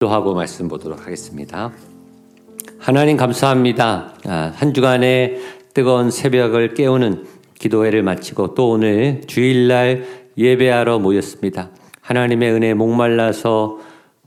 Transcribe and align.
기도하고 0.00 0.32
말씀 0.32 0.68
보도록 0.68 1.04
하겠습니다. 1.06 1.72
하나님 2.78 3.16
감사합니다. 3.16 4.14
아, 4.26 4.52
한 4.54 4.72
주간의 4.72 5.40
뜨거운 5.74 6.12
새벽을 6.12 6.74
깨우는 6.74 7.26
기도회를 7.58 8.04
마치고 8.04 8.54
또 8.54 8.70
오늘 8.70 9.22
주일날 9.26 10.04
예배하러 10.36 11.00
모였습니다. 11.00 11.70
하나님의 12.00 12.52
은혜 12.52 12.74
목말라서 12.74 13.78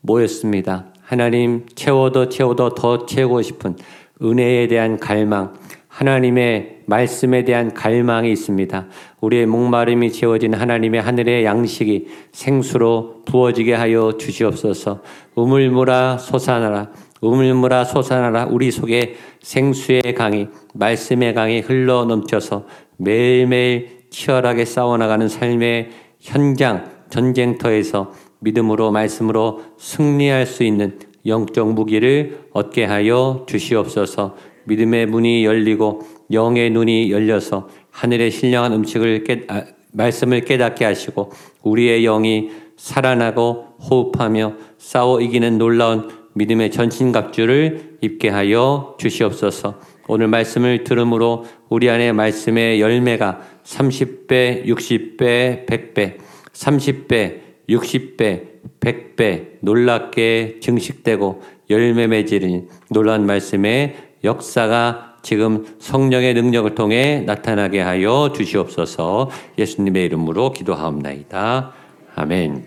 모였습니다. 0.02 0.88
하나님 1.02 1.66
채워도 1.74 2.28
채워도 2.28 2.76
더 2.76 3.06
채우고 3.06 3.42
싶은 3.42 3.78
은혜에 4.22 4.68
대한 4.68 5.00
갈망, 5.00 5.54
하나님의 5.92 6.84
말씀에 6.86 7.44
대한 7.44 7.74
갈망이 7.74 8.32
있습니다. 8.32 8.88
우리의 9.20 9.46
목마름이 9.46 10.12
채워진 10.14 10.54
하나님의 10.54 11.02
하늘의 11.02 11.44
양식이 11.44 12.08
생수로 12.32 13.24
부어지게 13.26 13.74
하여 13.74 14.14
주시옵소서. 14.18 15.02
우물물아 15.36 16.18
솟아나라. 16.18 16.92
우물물아 17.20 17.84
솟아나라. 17.84 18.46
우리 18.46 18.72
속에 18.72 19.16
생수의 19.42 20.16
강이 20.18 20.48
말씀의 20.74 21.34
강이 21.34 21.60
흘러 21.60 22.06
넘쳐서 22.06 22.66
매일매일 22.98 24.06
치열하게 24.10 24.64
싸워나가는 24.66 25.28
삶의 25.28 25.90
현장 26.20 26.90
전쟁터에서 27.10 28.14
믿음으로 28.40 28.92
말씀으로 28.92 29.62
승리할 29.78 30.46
수 30.46 30.64
있는 30.64 31.00
영적 31.26 31.74
무기를 31.74 32.48
얻게 32.54 32.86
하여 32.86 33.46
주시옵소서. 33.48 34.51
믿음의 34.66 35.08
문이 35.08 35.46
열리고 35.46 36.02
영의 36.32 36.70
눈이 36.70 37.12
열려서 37.12 37.70
하늘의 37.92 38.32
신령한 38.32 38.74
음식을 38.74 39.24
깨, 39.24 39.44
아, 39.48 39.64
말씀을 39.94 40.42
깨닫게 40.42 40.86
하시고 40.86 41.32
우리의 41.64 42.04
영이 42.04 42.50
살아나고 42.78 43.76
호흡하며 43.90 44.56
싸워 44.78 45.22
이기는 45.22 45.58
놀라운 45.58 46.10
믿음의 46.34 46.72
전신갑주를 46.72 47.98
입게 48.02 48.30
하여 48.30 48.96
주시옵소서. 49.00 49.80
오늘 50.08 50.28
말씀을 50.28 50.84
들음으로 50.84 51.46
우리 51.70 51.90
안에 51.90 52.12
말씀의 52.12 52.82
열매가 52.82 53.42
30배, 53.64 54.66
60배, 54.66 55.66
100배, 55.66 56.18
30배, 56.54 57.40
60배, 57.70 58.52
100배 58.80 59.46
놀랍게 59.62 60.60
증식되고 60.62 61.42
열매 61.70 62.08
맺으니 62.08 62.64
놀라운 62.90 63.26
말씀의 63.26 64.11
역사가 64.24 65.16
지금 65.22 65.66
성령의 65.80 66.34
능력을 66.34 66.74
통해 66.76 67.24
나타나게 67.26 67.80
하여 67.80 68.32
주시옵소서 68.36 69.30
예수님의 69.58 70.06
이름으로 70.06 70.52
기도하옵나이다. 70.52 71.72
아멘. 72.16 72.66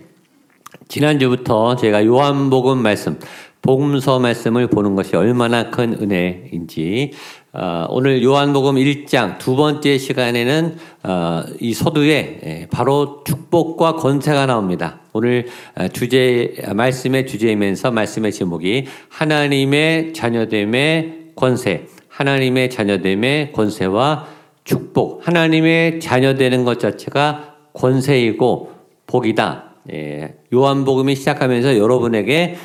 지난주부터 0.87 1.75
제가 1.75 2.05
요한복음 2.05 2.81
말씀, 2.81 3.19
복음서 3.61 4.19
말씀을 4.19 4.67
보는 4.67 4.95
것이 4.95 5.15
얼마나 5.15 5.69
큰 5.71 5.93
은혜인지 5.93 7.11
어, 7.53 7.87
오늘 7.89 8.21
요한복음 8.21 8.75
1장 8.75 9.37
두 9.37 9.55
번째 9.55 9.97
시간에는 9.97 10.75
어, 11.03 11.43
이 11.61 11.73
서두에 11.73 12.39
예, 12.43 12.67
바로 12.69 13.23
축복과 13.23 13.95
권세가 13.95 14.45
나옵니다. 14.45 14.99
오늘 15.13 15.47
어, 15.75 15.87
주제 15.87 16.53
말씀의 16.73 17.25
주제이면서 17.25 17.91
말씀의 17.91 18.33
제목이 18.33 18.85
하나님의 19.09 20.13
자녀됨의 20.13 21.24
권세, 21.35 21.87
하나님의 22.07 22.69
자녀됨의 22.69 23.51
권세와 23.51 24.27
축복, 24.63 25.27
하나님의 25.27 25.99
자녀되는 25.99 26.63
것 26.65 26.79
자체가 26.79 27.55
권세이고 27.73 28.71
복이다. 29.07 29.75
예, 29.93 30.35
요한복음이 30.53 31.15
시작하면서 31.15 31.77
여러분에게 31.77 32.55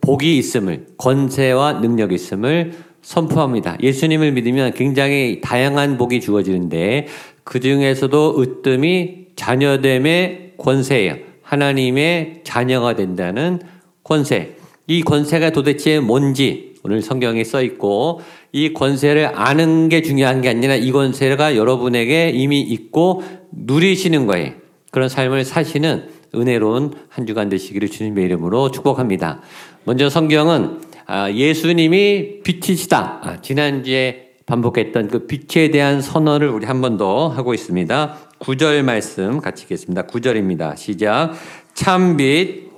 복이 0.00 0.38
있음을, 0.38 0.86
권세와 0.96 1.74
능력이 1.74 2.14
있음을 2.14 2.72
선포합니다. 3.02 3.76
예수님을 3.82 4.32
믿으면 4.32 4.72
굉장히 4.72 5.40
다양한 5.42 5.98
복이 5.98 6.20
주어지는데 6.20 7.06
그 7.44 7.60
중에서도 7.60 8.40
으뜸이 8.40 9.26
자녀됨의 9.36 10.54
권세예요. 10.58 11.16
하나님의 11.42 12.42
자녀가 12.44 12.94
된다는 12.94 13.60
권세. 14.04 14.56
이 14.86 15.02
권세가 15.02 15.50
도대체 15.50 16.00
뭔지 16.00 16.69
오늘 16.82 17.02
성경에 17.02 17.44
써 17.44 17.62
있고 17.62 18.20
이 18.52 18.72
권세를 18.72 19.32
아는 19.34 19.88
게 19.88 20.02
중요한 20.02 20.40
게 20.40 20.48
아니라 20.48 20.74
이 20.76 20.90
권세가 20.92 21.56
여러분에게 21.56 22.30
이미 22.30 22.60
있고 22.60 23.22
누리시는 23.52 24.26
거예요. 24.26 24.52
그런 24.90 25.08
삶을 25.08 25.44
사시는 25.44 26.08
은혜로운 26.34 26.94
한 27.08 27.26
주간 27.26 27.48
되시기를 27.48 27.88
주님의 27.90 28.24
이름으로 28.24 28.70
축복합니다. 28.70 29.40
먼저 29.84 30.08
성경은 30.08 30.80
아, 31.06 31.30
예수님이 31.30 32.40
빛이시다. 32.44 33.20
아, 33.22 33.40
지난주에 33.42 34.30
반복했던 34.46 35.08
그 35.08 35.26
빛에 35.26 35.70
대한 35.70 36.00
선언을 36.00 36.48
우리 36.48 36.66
한 36.66 36.80
번 36.80 36.96
더 36.96 37.28
하고 37.28 37.52
있습니다. 37.54 38.16
9절 38.40 38.82
말씀 38.82 39.40
같이 39.40 39.64
읽겠습니다. 39.64 40.02
9절입니다. 40.06 40.76
시작. 40.76 41.32
참 41.74 42.16
빛 42.16 42.70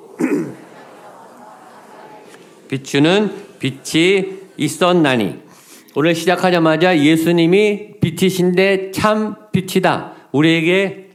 비추는 2.68 3.30
빛이 3.62 4.40
있었나니 4.56 5.36
오늘 5.94 6.16
시작하자마자 6.16 6.98
예수님이 6.98 8.00
빛이신데 8.00 8.90
참 8.90 9.36
빛이다. 9.52 10.14
우리에게 10.32 11.10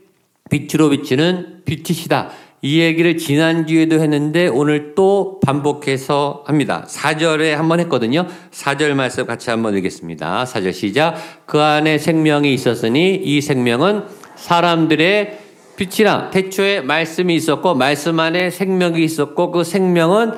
빛으로 0.49 0.89
비치는 0.89 1.63
빛이시다. 1.65 2.29
이 2.61 2.79
얘기를 2.79 3.17
지난주에도 3.17 3.99
했는데 3.99 4.47
오늘 4.47 4.95
또 4.95 5.41
반복해서 5.45 6.45
합니다. 6.47 6.85
4절에 6.87 7.51
한번 7.51 7.81
했거든요. 7.81 8.25
4절 8.51 8.93
말씀 8.93 9.25
같이 9.25 9.49
한번 9.49 9.75
읽겠습니다. 9.75 10.45
4절 10.45 10.71
시작. 10.71 11.15
그 11.45 11.59
안에 11.59 11.97
생명이 11.97 12.53
있었으니 12.53 13.15
이 13.15 13.41
생명은 13.41 14.05
사람들의 14.37 15.39
빛이라. 15.75 16.29
태초에 16.29 16.81
말씀이 16.81 17.35
있었고 17.35 17.75
말씀 17.75 18.19
안에 18.19 18.51
생명이 18.51 19.03
있었고 19.03 19.51
그 19.51 19.63
생명은 19.65 20.31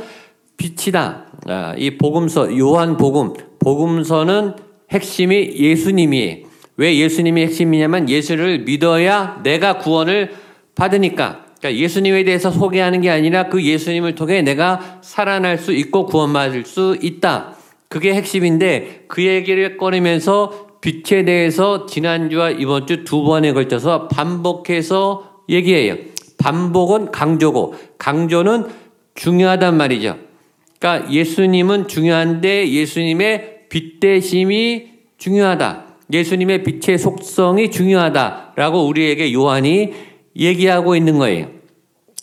빛이다. 0.58 1.29
아, 1.50 1.74
이 1.78 1.98
복음서 1.98 2.58
요한 2.58 2.96
복음 2.98 3.34
복음서는 3.60 4.54
핵심이 4.92 5.54
예수님이 5.56 6.44
왜 6.78 6.98
예수님이 6.98 7.42
핵심이냐면 7.42 8.08
예수를 8.08 8.60
믿어야 8.60 9.42
내가 9.44 9.80
구원을 9.80 10.32
받으니까 10.76 11.46
그러니까 11.60 11.82
예수님에 11.82 12.24
대해서 12.24 12.52
소개하는 12.52 13.02
게 13.02 13.10
아니라 13.10 13.50
그 13.50 13.64
예수님을 13.64 14.16
통해 14.16 14.42
내가 14.42 15.00
살아날 15.02 15.58
수 15.58 15.74
있고 15.74 16.06
구원받을 16.06 16.66
수 16.66 16.98
있다. 17.02 17.56
그게 17.90 18.14
핵심인데 18.14 19.06
그 19.08 19.26
얘기를 19.26 19.76
꺼내면서 19.76 20.68
빛에 20.80 21.26
대해서 21.26 21.86
지난주와 21.86 22.52
이번 22.52 22.88
주 22.88 23.04
두 23.04 23.24
번에 23.24 23.52
걸쳐서 23.52 24.08
반복해서 24.08 25.42
얘기해요. 25.50 25.98
반복은 26.38 27.12
강조고 27.12 27.74
강조는 27.98 28.68
중요하단 29.16 29.76
말이죠. 29.76 30.29
그러니까 30.80 31.12
예수님은 31.12 31.88
중요한데 31.88 32.70
예수님의 32.72 33.60
빛 33.70 34.00
대심이 34.00 34.88
중요하다. 35.18 35.86
예수님의 36.12 36.64
빛의 36.64 36.98
속성이 36.98 37.70
중요하다라고 37.70 38.88
우리에게 38.88 39.32
요한이 39.34 39.94
얘기하고 40.36 40.96
있는 40.96 41.18
거예요. 41.18 41.48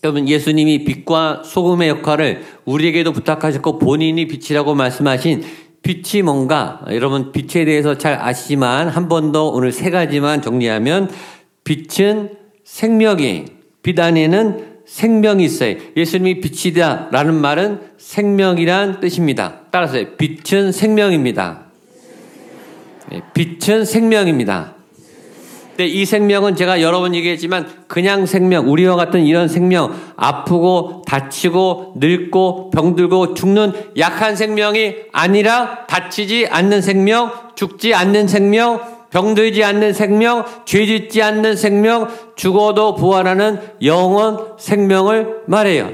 여러분 0.02 0.28
예수님이 0.28 0.84
빛과 0.84 1.42
소금의 1.44 1.88
역할을 1.88 2.42
우리에게도 2.64 3.12
부탁하셨고 3.12 3.78
본인이 3.78 4.26
빛이라고 4.26 4.74
말씀하신 4.74 5.42
빛이 5.82 6.22
뭔가 6.22 6.80
여러분 6.90 7.30
빛에 7.32 7.64
대해서 7.64 7.96
잘 7.96 8.14
아시지만 8.20 8.88
한 8.88 9.08
번 9.08 9.30
더 9.32 9.44
오늘 9.48 9.70
세 9.70 9.90
가지만 9.90 10.42
정리하면 10.42 11.10
빛은 11.64 12.30
생명이 12.64 13.44
빛 13.82 13.98
안에는 14.00 14.75
생명이 14.86 15.44
있어요. 15.44 15.76
예수님이 15.96 16.40
빛이다라는 16.40 17.34
말은 17.34 17.80
생명이란 17.98 19.00
뜻입니다. 19.00 19.60
따라서 19.70 19.98
빛은 20.16 20.72
생명입니다. 20.72 21.66
네, 23.10 23.22
빛은 23.34 23.84
생명입니다. 23.84 24.74
근데 25.76 25.88
이 25.88 26.06
생명은 26.06 26.56
제가 26.56 26.80
여러 26.80 27.00
번 27.00 27.14
얘기했지만 27.14 27.68
그냥 27.86 28.24
생명, 28.24 28.70
우리와 28.70 28.96
같은 28.96 29.26
이런 29.26 29.46
생명, 29.46 29.94
아프고 30.16 31.02
다치고 31.06 31.96
늙고 31.98 32.70
병들고 32.70 33.34
죽는 33.34 33.72
약한 33.98 34.36
생명이 34.36 34.94
아니라 35.12 35.84
다치지 35.86 36.46
않는 36.50 36.80
생명, 36.80 37.30
죽지 37.56 37.92
않는 37.92 38.26
생명, 38.26 38.80
병들지 39.10 39.62
않는 39.64 39.92
생명, 39.92 40.44
죄짓지 40.64 41.22
않는 41.22 41.56
생명, 41.56 42.08
죽어도 42.36 42.94
부활하는 42.94 43.58
영원 43.82 44.54
생명을 44.58 45.42
말해요. 45.46 45.90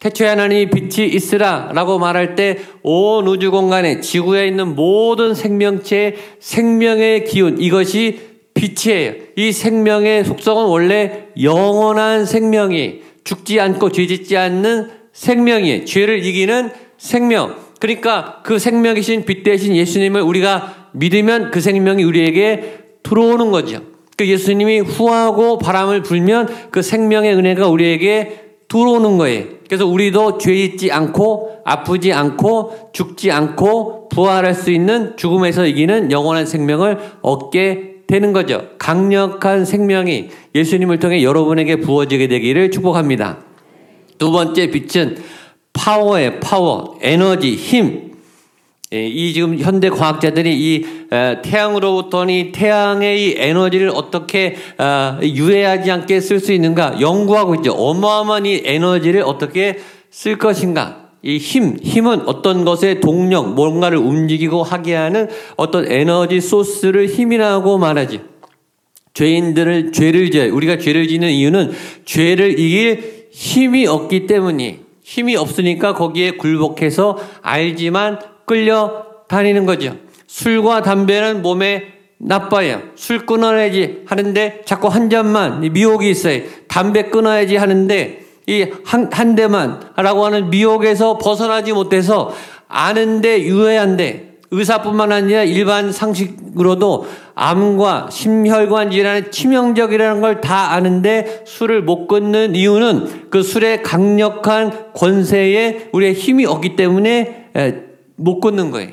태초에 0.00 0.28
하나님이 0.28 0.68
빛이 0.68 1.08
있으라 1.08 1.70
라고 1.72 1.98
말할 1.98 2.34
때 2.34 2.58
온 2.86 3.26
우주 3.26 3.50
공간에 3.50 4.00
지구에 4.00 4.46
있는 4.46 4.74
모든 4.74 5.34
생명체의 5.34 6.16
생명의 6.38 7.24
기운, 7.24 7.58
이것이 7.58 8.20
빛이에요. 8.52 9.14
이 9.36 9.52
생명의 9.52 10.24
속성은 10.24 10.66
원래 10.66 11.28
영원한 11.42 12.26
생명이 12.26 13.00
죽지 13.24 13.58
않고 13.58 13.90
죄짓지 13.90 14.36
않는 14.36 14.90
생명이에요. 15.14 15.86
죄를 15.86 16.24
이기는 16.26 16.70
생명. 16.98 17.56
그러니까 17.80 18.42
그 18.44 18.58
생명이신 18.58 19.24
빛 19.24 19.42
대신 19.42 19.74
예수님을 19.74 20.20
우리가 20.20 20.83
믿으면 20.94 21.50
그 21.50 21.60
생명이 21.60 22.02
우리에게 22.04 22.78
들어오는 23.02 23.50
거죠. 23.50 23.80
그 24.16 24.26
예수님이 24.26 24.80
후하고 24.80 25.58
바람을 25.58 26.02
불면 26.02 26.48
그 26.70 26.82
생명의 26.82 27.34
은혜가 27.34 27.68
우리에게 27.68 28.44
들어오는 28.68 29.18
거예요. 29.18 29.44
그래서 29.68 29.86
우리도 29.86 30.38
죄 30.38 30.54
있지 30.54 30.92
않고 30.92 31.58
아프지 31.64 32.12
않고 32.12 32.90
죽지 32.92 33.30
않고 33.30 34.08
부활할 34.08 34.54
수 34.54 34.70
있는 34.70 35.16
죽음에서 35.16 35.66
이기는 35.66 36.12
영원한 36.12 36.46
생명을 36.46 36.98
얻게 37.22 37.94
되는 38.06 38.32
거죠. 38.32 38.68
강력한 38.78 39.64
생명이 39.64 40.28
예수님을 40.54 40.98
통해 40.98 41.22
여러분에게 41.22 41.76
부어지게 41.76 42.28
되기를 42.28 42.70
축복합니다. 42.70 43.38
두 44.18 44.30
번째 44.30 44.70
빛은 44.70 45.16
파워의 45.72 46.40
파워, 46.40 46.98
에너지, 47.02 47.54
힘. 47.54 48.13
예, 48.94 49.08
이 49.08 49.32
지금 49.32 49.58
현대 49.58 49.90
과학자들이 49.90 50.56
이 50.56 50.86
태양으로부터니 51.42 52.52
태양의 52.52 53.22
이 53.22 53.34
에너지를 53.36 53.90
어떻게 53.92 54.54
아, 54.78 55.18
유해하지 55.20 55.90
않게 55.90 56.20
쓸 56.20 56.38
수 56.38 56.52
있는가 56.52 57.00
연구하고 57.00 57.56
있죠. 57.56 57.72
어마어마한 57.72 58.46
이 58.46 58.62
에너지를 58.64 59.22
어떻게 59.22 59.78
쓸 60.10 60.38
것인가. 60.38 61.08
이 61.22 61.38
힘, 61.38 61.76
힘은 61.82 62.28
어떤 62.28 62.64
것의 62.64 63.00
동력, 63.00 63.54
뭔가를 63.54 63.98
움직이고 63.98 64.62
하게 64.62 64.94
하는 64.94 65.28
어떤 65.56 65.90
에너지 65.90 66.40
소스를 66.40 67.08
힘이라고 67.08 67.78
말하지. 67.78 68.20
죄인들을 69.14 69.90
죄를 69.92 70.30
지 70.30 70.40
우리가 70.40 70.78
죄를 70.78 71.08
지는 71.08 71.30
이유는 71.30 71.72
죄를 72.04 72.60
이길 72.60 73.28
힘이 73.32 73.86
없기 73.86 74.26
때문이 74.26 74.80
힘이 75.02 75.36
없으니까 75.36 75.94
거기에 75.94 76.32
굴복해서 76.32 77.18
알지만 77.42 78.33
끌려 78.46 79.04
다니는 79.28 79.66
거죠. 79.66 79.96
술과 80.26 80.82
담배는 80.82 81.42
몸에 81.42 81.94
나빠요. 82.18 82.80
술 82.94 83.26
끊어야지 83.26 84.04
하는데 84.06 84.62
자꾸 84.64 84.88
한 84.88 85.10
잔만 85.10 85.60
미혹이 85.60 86.10
있어요. 86.10 86.42
담배 86.68 87.04
끊어야지 87.04 87.56
하는데 87.56 88.24
이한 88.46 89.10
한 89.12 89.34
대만라고 89.34 90.24
하는 90.24 90.50
미혹에서 90.50 91.18
벗어나지 91.18 91.72
못해서 91.72 92.34
아는데 92.68 93.42
유해한데 93.42 94.34
의사뿐만 94.50 95.10
아니라 95.10 95.42
일반 95.42 95.90
상식으로도 95.90 97.06
암과 97.34 98.08
심혈관 98.10 98.90
질환의 98.90 99.30
치명적이라는 99.32 100.20
걸 100.20 100.40
다 100.40 100.72
아는데 100.72 101.42
술을 101.46 101.82
못 101.82 102.06
끊는 102.06 102.54
이유는 102.54 103.30
그 103.30 103.42
술의 103.42 103.82
강력한 103.82 104.92
권세에 104.94 105.88
우리의 105.92 106.14
힘이 106.14 106.46
없기 106.46 106.76
때문에 106.76 107.93
못 108.16 108.40
끊는 108.40 108.70
거예요. 108.70 108.92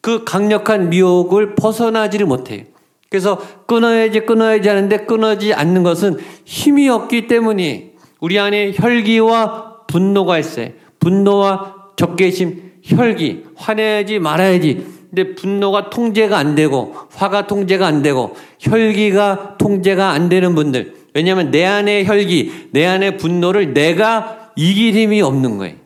그 0.00 0.24
강력한 0.24 0.88
미혹을 0.90 1.54
벗어나지를 1.54 2.26
못해요. 2.26 2.62
그래서 3.08 3.40
끊어야지 3.66 4.20
끊어야지 4.20 4.68
하는데 4.68 4.96
끊어지 4.98 5.54
않는 5.54 5.82
것은 5.82 6.18
힘이 6.44 6.88
없기 6.88 7.26
때문이 7.26 7.92
우리 8.20 8.38
안에 8.38 8.72
혈기와 8.74 9.86
분노가 9.86 10.38
있어요. 10.38 10.70
분노와 10.98 11.74
적개심, 11.96 12.72
혈기, 12.82 13.44
화내지 13.56 14.18
말아야지. 14.18 14.86
근데 15.10 15.34
분노가 15.34 15.88
통제가 15.88 16.36
안 16.36 16.54
되고 16.54 16.94
화가 17.12 17.46
통제가 17.46 17.86
안 17.86 18.02
되고 18.02 18.36
혈기가 18.58 19.56
통제가 19.58 20.10
안 20.10 20.28
되는 20.28 20.54
분들. 20.54 20.94
왜냐하면 21.14 21.50
내 21.50 21.64
안의 21.64 22.06
혈기, 22.06 22.68
내 22.72 22.84
안의 22.84 23.16
분노를 23.16 23.72
내가 23.72 24.50
이길 24.56 24.94
힘이 24.94 25.22
없는 25.22 25.58
거예요. 25.58 25.76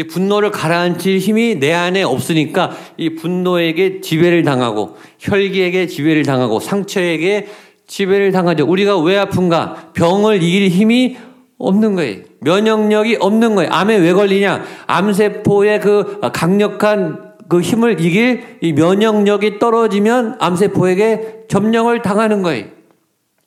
이 0.00 0.04
분노를 0.04 0.50
가라앉힐 0.50 1.18
힘이 1.18 1.56
내 1.60 1.74
안에 1.74 2.02
없으니까 2.02 2.70
이 2.96 3.16
분노에게 3.16 4.00
지배를 4.00 4.44
당하고 4.44 4.96
혈기에게 5.18 5.88
지배를 5.88 6.22
당하고 6.22 6.58
상처에게 6.58 7.48
지배를 7.86 8.32
당하죠. 8.32 8.64
우리가 8.64 8.98
왜 8.98 9.18
아픈가? 9.18 9.90
병을 9.92 10.42
이길 10.42 10.68
힘이 10.70 11.18
없는 11.58 11.96
거예요. 11.96 12.22
면역력이 12.40 13.18
없는 13.20 13.54
거예요. 13.56 13.70
암에 13.70 13.96
왜 13.98 14.14
걸리냐? 14.14 14.64
암세포의 14.86 15.80
그 15.80 16.20
강력한 16.32 17.34
그 17.50 17.60
힘을 17.60 18.00
이길 18.00 18.56
이 18.62 18.72
면역력이 18.72 19.58
떨어지면 19.58 20.36
암세포에게 20.38 21.44
점령을 21.48 22.00
당하는 22.00 22.40
거예요. 22.40 22.64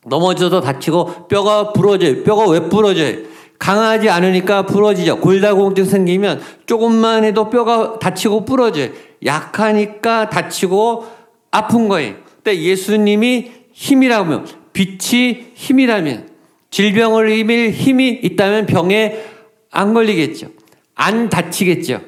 넘어져도 0.05 0.61
다치고 0.61 1.29
뼈가 1.29 1.73
부러져요. 1.73 2.23
뼈가 2.23 2.47
왜 2.47 2.59
부러져요? 2.59 3.32
강하지 3.63 4.10
않으니까 4.10 4.65
부러지죠. 4.65 5.21
골다공증 5.21 5.86
생기면 5.86 6.42
조금만 6.65 7.24
해도 7.24 7.50
뼈가 7.50 7.98
다치고 7.98 8.44
부러져요. 8.44 8.89
약하니까 9.24 10.30
다치고 10.30 11.06
아픈 11.50 11.88
거예요. 11.88 12.15
근데 12.44 12.60
예수님이 12.60 13.51
힘이라면, 13.71 14.48
빛이 14.74 15.54
힘이라면, 15.54 16.27
질병을 16.71 17.30
이길 17.30 17.71
힘이 17.71 18.10
있다면 18.21 18.65
병에 18.65 19.24
안 19.71 19.94
걸리겠죠. 19.94 20.48
안 20.95 21.30
다치겠죠. 21.30 22.01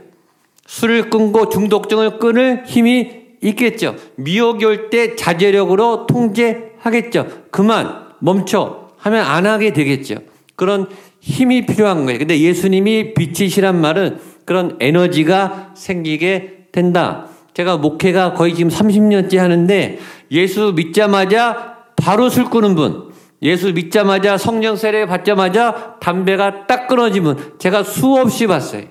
술을 0.67 1.09
끊고 1.09 1.47
중독증을 1.47 2.19
끊을 2.19 2.63
힘이 2.65 3.27
있겠죠. 3.41 3.95
미혹이 4.17 4.65
올 4.65 4.89
때 4.89 5.15
자제력으로 5.15 6.05
통제하겠죠. 6.05 7.27
그만, 7.49 8.07
멈춰 8.19 8.89
하면 8.97 9.25
안 9.25 9.45
하게 9.45 9.71
되겠죠. 9.71 10.15
그런 10.57 10.87
힘이 11.25 11.65
필요한 11.65 12.05
거예요. 12.05 12.19
근데 12.19 12.39
예수님이 12.39 13.15
빛이시란 13.15 13.81
말은 13.81 14.19
그런 14.45 14.77
에너지가 14.79 15.71
생기게 15.75 16.67
된다. 16.71 17.25
제가 17.55 17.77
목회가 17.77 18.33
거의 18.33 18.53
지금 18.53 18.69
30년째 18.69 19.37
하는데 19.37 19.97
예수 20.29 20.73
믿자마자 20.75 21.77
바로 21.95 22.29
술 22.29 22.45
끊은 22.51 22.75
분, 22.75 23.09
예수 23.41 23.73
믿자마자 23.73 24.37
성령 24.37 24.75
세례 24.75 25.07
받자마자 25.07 25.97
담배가 25.99 26.67
딱 26.67 26.87
끊어지면 26.87 27.55
제가 27.57 27.81
수없이 27.81 28.45
봤어요. 28.45 28.83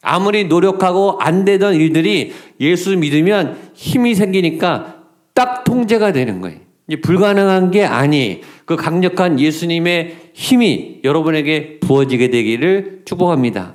아무리 0.00 0.44
노력하고 0.44 1.18
안 1.20 1.44
되던 1.44 1.74
일들이 1.74 2.32
예수 2.60 2.96
믿으면 2.96 3.58
힘이 3.74 4.14
생기니까 4.14 5.02
딱 5.34 5.64
통제가 5.64 6.12
되는 6.12 6.40
거예요. 6.40 6.63
불가능한 7.02 7.70
게 7.70 7.84
아니. 7.84 8.42
그 8.64 8.76
강력한 8.76 9.38
예수님의 9.40 10.30
힘이 10.32 11.00
여러분에게 11.04 11.80
부어지게 11.80 12.30
되기를 12.30 13.02
축복합니다. 13.04 13.74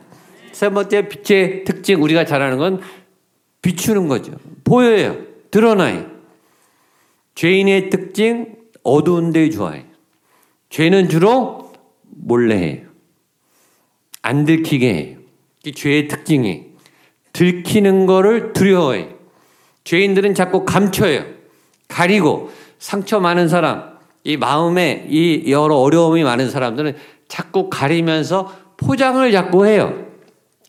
세 0.51 0.69
번째 0.69 1.07
빛의 1.07 1.63
특징 1.63 2.01
우리가 2.01 2.25
잘 2.25 2.41
아는 2.41 2.57
건 2.57 2.81
비추는 3.61 4.07
거죠. 4.07 4.33
보여요. 4.63 5.17
드러나요. 5.51 6.09
죄인의 7.35 7.89
특징 7.89 8.55
어두운 8.83 9.31
데 9.31 9.49
좋아해. 9.49 9.85
죄는 10.69 11.09
주로 11.09 11.71
몰래 12.03 12.55
해요. 12.57 12.81
안 14.21 14.45
들키게 14.45 14.93
해요. 14.93 15.17
이 15.65 15.71
죄의 15.71 16.07
특징이 16.07 16.65
들키는 17.33 18.05
거를 18.05 18.53
두려워해요. 18.53 19.09
죄인들은 19.83 20.35
자꾸 20.35 20.65
감춰요. 20.65 21.25
가리고 21.87 22.51
상처 22.79 23.19
많은 23.19 23.47
사람, 23.47 23.99
이 24.23 24.37
마음에 24.37 25.05
이 25.09 25.51
여러 25.51 25.75
어려움이 25.75 26.23
많은 26.23 26.49
사람들은 26.49 26.95
자꾸 27.27 27.69
가리면서 27.69 28.53
포장을 28.77 29.31
자꾸 29.31 29.65
해요. 29.65 29.93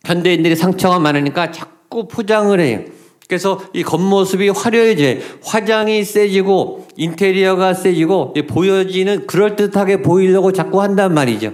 현대인들이 0.04 0.56
상처가 0.56 0.98
많으니까 0.98 1.50
자꾸 1.50 2.08
포장을 2.08 2.58
해요. 2.58 2.80
그래서 3.28 3.60
이 3.72 3.84
겉모습이 3.84 4.48
화려해져 4.48 5.20
화장이 5.44 6.02
세지고 6.02 6.88
인테리어가 6.96 7.74
세지고 7.74 8.34
보여지는 8.48 9.26
그럴듯하게 9.28 10.02
보이려고 10.02 10.52
자꾸 10.52 10.82
한단 10.82 11.14
말이죠. 11.14 11.52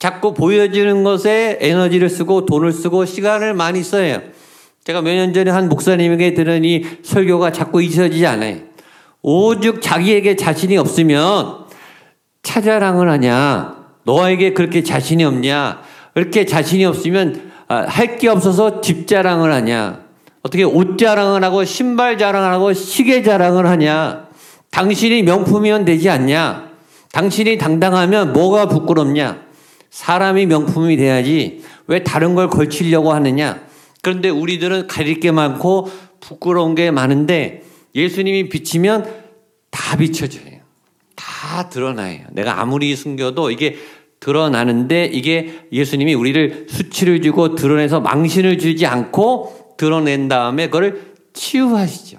자꾸 0.00 0.34
보여지는 0.34 1.04
것에 1.04 1.58
에너지를 1.60 2.08
쓰고 2.08 2.46
돈을 2.46 2.72
쓰고 2.72 3.04
시간을 3.04 3.54
많이 3.54 3.82
써요. 3.82 4.20
제가 4.84 5.02
몇 5.02 5.14
년 5.14 5.32
전에 5.32 5.50
한 5.50 5.68
목사님에게 5.68 6.34
들은 6.34 6.64
이 6.64 6.84
설교가 7.02 7.52
자꾸 7.52 7.82
잊혀지지 7.82 8.26
않아요. 8.26 8.67
오죽 9.30 9.82
자기에게 9.82 10.36
자신이 10.36 10.78
없으면 10.78 11.66
차자랑을 12.42 13.10
하냐? 13.10 13.76
너에게 14.04 14.54
그렇게 14.54 14.82
자신이 14.82 15.22
없냐? 15.22 15.82
그렇게 16.14 16.46
자신이 16.46 16.86
없으면 16.86 17.50
아, 17.68 17.84
할게 17.86 18.28
없어서 18.28 18.80
집 18.80 19.06
자랑을 19.06 19.52
하냐? 19.52 20.00
어떻게 20.42 20.62
옷 20.62 20.96
자랑을 20.96 21.44
하고 21.44 21.62
신발 21.66 22.16
자랑을 22.16 22.50
하고 22.50 22.72
시계 22.72 23.22
자랑을 23.22 23.66
하냐? 23.66 24.28
당신이 24.70 25.24
명품이면 25.24 25.84
되지 25.84 26.08
않냐? 26.08 26.70
당신이 27.12 27.58
당당하면 27.58 28.32
뭐가 28.32 28.68
부끄럽냐? 28.68 29.42
사람이 29.90 30.46
명품이 30.46 30.96
돼야지 30.96 31.64
왜 31.86 32.02
다른 32.02 32.34
걸 32.34 32.48
걸치려고 32.48 33.12
하느냐? 33.12 33.60
그런데 34.00 34.30
우리들은 34.30 34.86
가릴 34.86 35.20
게 35.20 35.32
많고 35.32 35.90
부끄러운 36.20 36.74
게 36.74 36.90
많은데 36.90 37.67
예수님이 37.98 38.48
비치면 38.48 39.12
다 39.70 39.96
비춰져요. 39.96 40.58
다 41.14 41.68
드러나요. 41.68 42.20
내가 42.32 42.60
아무리 42.60 42.94
숨겨도 42.94 43.50
이게 43.50 43.76
드러나는데 44.20 45.06
이게 45.06 45.66
예수님이 45.72 46.14
우리를 46.14 46.66
수치를 46.68 47.22
주고 47.22 47.54
드러내서 47.54 48.00
망신을 48.00 48.58
주지 48.58 48.86
않고 48.86 49.74
드러낸 49.76 50.28
다음에 50.28 50.66
그걸 50.66 51.14
치유하시죠. 51.32 52.18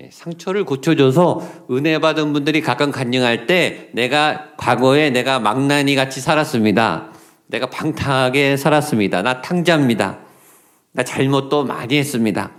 예, 0.00 0.08
상처를 0.12 0.64
고쳐줘서 0.64 1.66
은혜 1.72 1.98
받은 1.98 2.32
분들이 2.32 2.60
가끔 2.60 2.92
간증할 2.92 3.46
때 3.48 3.88
내가 3.92 4.50
과거에 4.56 5.10
내가 5.10 5.40
망나니 5.40 5.96
같이 5.96 6.20
살았습니다. 6.20 7.12
내가 7.48 7.68
방탕하게 7.68 8.56
살았습니다. 8.56 9.22
나 9.22 9.42
탕자입니다. 9.42 10.20
나 10.92 11.02
잘못도 11.02 11.64
많이 11.64 11.98
했습니다. 11.98 12.52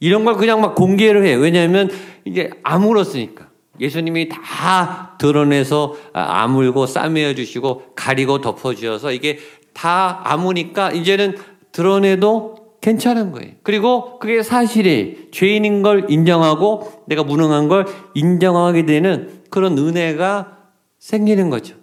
이런 0.00 0.24
걸 0.24 0.36
그냥 0.36 0.60
막 0.60 0.74
공개를 0.74 1.24
해요. 1.24 1.38
왜냐하면 1.38 1.90
이게 2.24 2.50
아물었으니까. 2.62 3.46
예수님이 3.78 4.28
다 4.30 5.16
드러내서 5.18 5.96
아물고 6.12 6.86
싸매어 6.86 7.34
주시고 7.34 7.92
가리고 7.94 8.40
덮어 8.40 8.74
주셔서 8.74 9.12
이게 9.12 9.38
다 9.74 10.22
아무니까 10.24 10.90
이제는 10.90 11.36
드러내도 11.72 12.56
괜찮은 12.80 13.32
거예요. 13.32 13.52
그리고 13.62 14.18
그게 14.18 14.42
사실이 14.42 15.28
죄인인 15.30 15.82
걸 15.82 16.06
인정하고 16.08 17.02
내가 17.06 17.24
무능한 17.24 17.68
걸 17.68 17.84
인정하게 18.14 18.86
되는 18.86 19.42
그런 19.50 19.76
은혜가 19.76 20.56
생기는 20.98 21.50
거죠. 21.50 21.74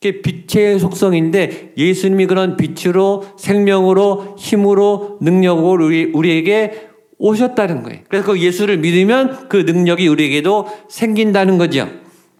그게 0.00 0.20
빛의 0.20 0.78
속성인데 0.78 1.72
예수님이 1.76 2.26
그런 2.26 2.56
빛으로 2.56 3.24
생명으로 3.38 4.36
힘으로 4.38 5.18
능력으로 5.22 5.86
우리, 5.86 6.12
우리에게 6.12 6.93
오셨다는 7.18 7.82
거예요. 7.82 8.00
그래서 8.08 8.26
그 8.26 8.40
예수를 8.40 8.78
믿으면 8.78 9.48
그 9.48 9.58
능력이 9.58 10.08
우리에게도 10.08 10.68
생긴다는 10.88 11.58
거죠. 11.58 11.88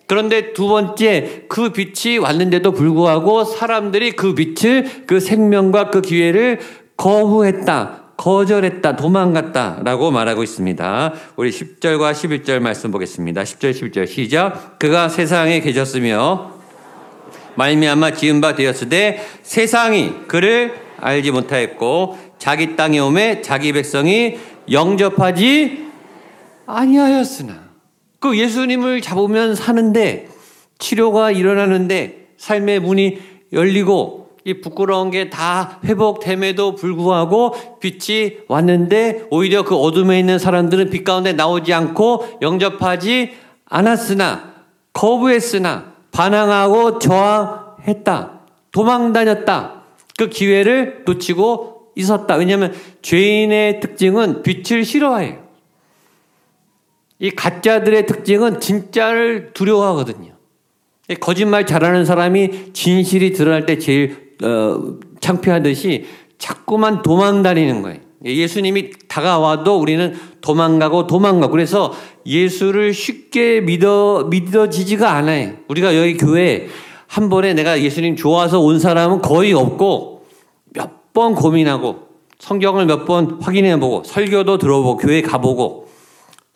그런데 0.07 0.53
두 0.53 0.69
번째 0.69 1.45
그 1.49 1.71
빛이 1.71 2.19
왔는데도 2.19 2.73
불구하고 2.73 3.45
사람들이 3.45 4.13
그 4.13 4.35
빛을 4.35 5.07
그 5.07 5.21
생명과 5.21 5.91
그 5.91 6.03
기회를 6.03 6.61
거부했다. 6.97 8.03
거절했다, 8.17 8.95
도망갔다 8.95 9.81
라고 9.83 10.13
말하고 10.13 10.45
있습니다. 10.45 11.15
우리 11.37 11.51
10절과 11.51 12.13
11절 12.13 12.61
말씀 12.61 12.93
보겠습니다. 12.93 13.43
10절, 13.43 13.73
11절 13.73 14.07
시작. 14.07 14.79
그가 14.79 15.09
세상에 15.09 15.61
계셨으며 15.61 16.53
말미암아 17.57 18.13
지은 18.13 18.41
바 18.41 18.55
되었으되 18.55 19.21
세상이 19.43 20.13
그를 20.29 20.75
알지 21.01 21.33
못하였고 21.33 22.19
자기 22.39 22.77
땅에 22.77 22.99
오매 22.99 23.43
자기 23.43 23.73
백성이 23.73 24.39
영접하지 24.71 25.85
아니하였으나 26.67 27.65
그 28.21 28.39
예수님을 28.39 29.01
잡으면 29.01 29.55
사는데 29.55 30.29
치료가 30.79 31.31
일어나는데 31.31 32.29
삶의 32.37 32.81
문이 32.81 33.19
열리고 33.53 34.25
이 34.47 34.61
부끄러운 34.61 35.11
게 35.11 35.31
다 35.31 35.81
회복됨에도 35.85 36.75
불구하고 36.75 37.55
빛이 37.81 38.39
왔는데 38.49 39.27
오히려 39.31 39.65
그 39.65 39.75
어둠에 39.75 40.19
있는 40.19 40.39
사람들은 40.39 40.91
빛 40.91 41.03
가운데 41.05 41.33
나오지 41.33 41.73
않고 41.73 42.39
영접하지 42.43 43.33
않았으나 43.67 44.53
거부했으나 44.93 45.95
반항하고 46.13 46.99
저항했다. 46.99 48.41
도망 48.71 49.13
다녔다. 49.13 49.83
그 50.17 50.29
기회를 50.29 51.03
놓치고 51.07 51.74
있었다. 51.95 52.37
왜냐하면 52.37 52.73
죄인의 53.03 53.81
특징은 53.81 54.43
빛을 54.43 54.85
싫어해요. 54.85 55.45
이 57.19 57.31
가짜들의 57.31 58.07
특징은 58.07 58.61
진짜를 58.61 59.53
두려워하거든요. 59.55 60.35
거짓말 61.21 61.67
잘하는 61.67 62.05
사람이 62.05 62.73
진실이 62.73 63.33
드러날 63.33 63.67
때 63.67 63.79
제일 63.79 64.35
어, 64.43 64.99
창피하듯이 65.21 66.07
자꾸만 66.39 67.03
도망 67.03 67.43
다니는 67.43 67.83
거예요. 67.83 68.01
예수님이 68.25 68.91
다가와도 69.07 69.79
우리는 69.79 70.15
도망가고 70.41 71.07
도망가고 71.07 71.53
그래서 71.53 71.93
예수를 72.27 72.95
쉽게 72.95 73.61
믿어 73.61 74.29
믿어지지가 74.31 75.11
않아요. 75.13 75.55
우리가 75.69 75.97
여기 75.97 76.17
교회 76.17 76.69
한 77.07 77.29
번에 77.29 77.55
내가 77.55 77.81
예수님 77.81 78.17
좋아서 78.17 78.61
온 78.61 78.79
사람은 78.79 79.21
거의 79.21 79.53
없고 79.53 80.14
몇 80.14 80.14
번 81.15 81.35
고민하고 81.35 82.09
성경을 82.39 82.85
몇 82.85 83.07
번 83.07 83.39
확인해 83.41 83.79
보고 83.81 84.03
설교도 84.05 84.59
들어보고 84.59 84.97
교회 84.99 85.23
가보고 85.23 85.89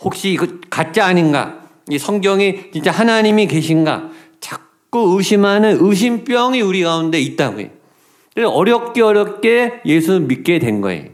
혹시 0.01 0.31
이거 0.33 0.47
가짜 0.69 1.07
아닌가? 1.07 1.61
이 1.89 1.97
성경이 1.99 2.73
진짜 2.73 2.91
하나님이 2.91 3.47
계신가? 3.47 4.11
자꾸 4.41 5.15
의심하는 5.17 5.79
의심병이 5.81 6.61
우리 6.61 6.83
가운데 6.83 7.19
있다고요. 7.19 7.69
어렵게 8.45 9.01
어렵게 9.01 9.81
예수 9.87 10.21
믿게 10.21 10.59
된 10.59 10.81
거예요. 10.81 11.05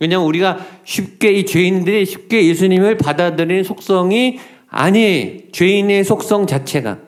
왜냐하면 0.00 0.26
우리가 0.26 0.58
쉽게 0.84 1.32
이 1.32 1.46
죄인들이 1.46 2.04
쉽게 2.04 2.46
예수님을 2.46 2.98
받아들이는 2.98 3.64
속성이 3.64 4.38
아니에요. 4.68 5.38
죄인의 5.52 6.04
속성 6.04 6.46
자체가. 6.46 6.98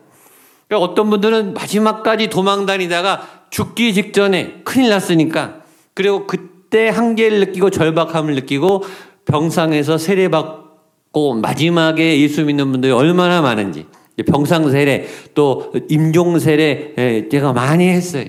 그러니까 0.68 0.90
어떤 0.90 1.10
분들은 1.10 1.52
마지막까지 1.54 2.28
도망 2.28 2.64
다니다가 2.64 3.28
죽기 3.50 3.92
직전에 3.92 4.60
큰일 4.64 4.88
났으니까 4.90 5.62
그리고 5.96 6.26
그때 6.26 6.90
한계를 6.90 7.40
느끼고 7.40 7.70
절박함을 7.70 8.34
느끼고 8.34 8.84
병상에서 9.24 9.96
세례받고 9.96 11.36
마지막에 11.36 12.20
예수 12.20 12.44
믿는 12.44 12.70
분들이 12.70 12.92
얼마나 12.92 13.40
많은지 13.40 13.86
병상 14.26 14.70
세례 14.70 15.06
또 15.34 15.72
임종 15.88 16.38
세례 16.38 16.92
예, 16.98 17.28
제가 17.30 17.54
많이 17.54 17.88
했어요. 17.88 18.26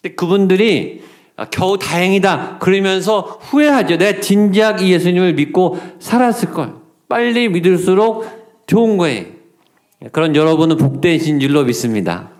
근데 0.00 0.14
그분들이 0.14 1.02
겨우 1.50 1.78
다행이다 1.78 2.58
그러면서 2.60 3.20
후회하죠. 3.42 3.98
내가 3.98 4.20
진작 4.20 4.80
이 4.80 4.90
예수님을 4.92 5.34
믿고 5.34 5.78
살았을 5.98 6.52
걸. 6.52 6.76
빨리 7.10 7.50
믿을수록 7.50 8.24
좋은 8.66 8.96
거예요. 8.96 9.26
그런 10.12 10.34
여러분은 10.34 10.78
복되신 10.78 11.40
줄로 11.40 11.64
믿습니다. 11.64 12.30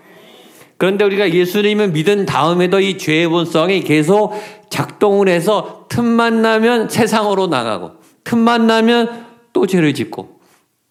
그런데 0.77 1.03
우리가 1.03 1.33
예수님을 1.33 1.89
믿은 1.89 2.25
다음에도 2.25 2.79
이 2.79 2.97
죄의 2.97 3.27
본성이 3.27 3.81
계속 3.81 4.33
작동을 4.69 5.27
해서 5.27 5.85
틈만 5.89 6.41
나면 6.41 6.89
세상으로 6.89 7.47
나가고 7.47 7.91
틈만 8.23 8.67
나면 8.67 9.25
또 9.53 9.65
죄를 9.65 9.93
짓고 9.93 10.39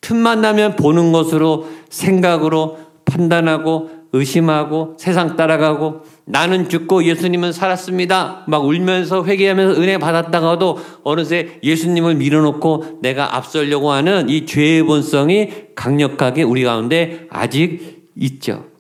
틈만 0.01 0.41
나면 0.41 0.77
보는 0.77 1.13
것으로 1.13 1.69
생각으로 1.89 2.79
판단하고 3.05 3.91
의심하고 4.13 4.97
세상 4.99 5.37
따라가고 5.37 6.03
나는 6.25 6.69
죽고 6.69 7.05
예수님은 7.05 7.53
살았습니다. 7.53 8.45
막 8.49 8.65
울면서 8.65 9.25
회개하면서 9.25 9.81
은혜 9.81 9.99
받았다가도 9.99 10.79
어느새 11.05 11.59
예수님을 11.63 12.17
밀어놓고 12.17 13.01
내가 13.03 13.37
앞서려고 13.37 13.93
하는 13.93 14.29
이 14.29 14.47
죄의 14.47 14.85
본성이 14.85 15.51
강력하게 15.75 16.43
우리 16.43 16.65
가운데 16.65 17.27
아직 17.31 18.11
있죠. 18.17 18.76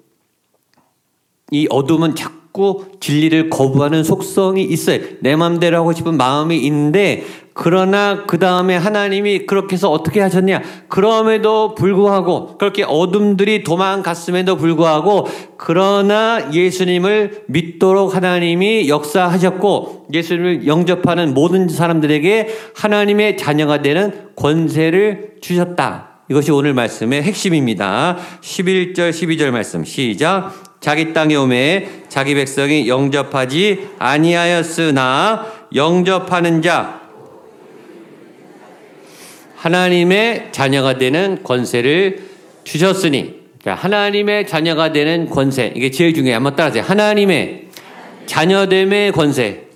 이 1.53 1.67
어둠은 1.71 2.17
자꾸 2.17 2.87
진리를 3.01 3.51
거부하는 3.51 4.03
속성이 4.03 4.65
있어요. 4.65 5.01
내 5.21 5.37
마음대로 5.37 5.77
하고 5.77 5.93
싶은 5.93 6.17
마음이 6.17 6.59
있는데 6.59 7.25
그러나 7.59 8.25
그 8.27 8.39
다음에 8.39 8.77
하나님이 8.77 9.47
그렇게 9.47 9.75
해서 9.75 9.91
어떻게 9.91 10.21
하셨냐? 10.21 10.61
그럼에도 10.89 11.75
불구하고 11.75 12.59
그렇게 12.59 12.83
어둠들이 12.83 13.63
도망갔음에도 13.63 14.57
불구하고 14.57 15.27
그러나 15.57 16.53
예수님을 16.53 17.45
믿도록 17.47 18.15
하나님이 18.15 18.89
역사하셨고 18.89 20.09
예수님을 20.13 20.67
영접하는 20.67 21.33
모든 21.33 21.69
사람들에게 21.69 22.49
하나님의 22.77 23.39
자녀가 23.39 23.81
되는 23.81 24.29
권세를 24.37 25.37
주셨다. 25.41 26.16
이것이 26.29 26.51
오늘 26.51 26.75
말씀의 26.75 27.23
핵심입니다. 27.23 28.19
11절 28.41 29.11
12절 29.11 29.51
말씀 29.53 29.85
시작. 29.85 30.53
자기 30.81 31.13
땅에 31.13 31.37
오매 31.37 31.87
자기 32.09 32.35
백성이 32.35 32.89
영접하지 32.89 33.89
아니하였으나 33.99 35.47
영접하는 35.75 36.63
자 36.63 37.01
하나님의 39.55 40.49
자녀가 40.51 40.99
되는 40.99 41.43
권세를 41.45 42.25
주셨으니 42.65 43.47
하나님의 43.65 44.47
자녀가 44.47 44.93
되는 44.93 45.31
권세 45.31 45.73
이게 45.77 45.91
제일 45.91 46.13
중요해요. 46.13 46.37
한번 46.37 46.57
따라하세요. 46.57 46.83
하나님의 46.85 47.69
자녀됨의 48.27 49.13
권세 49.13 49.67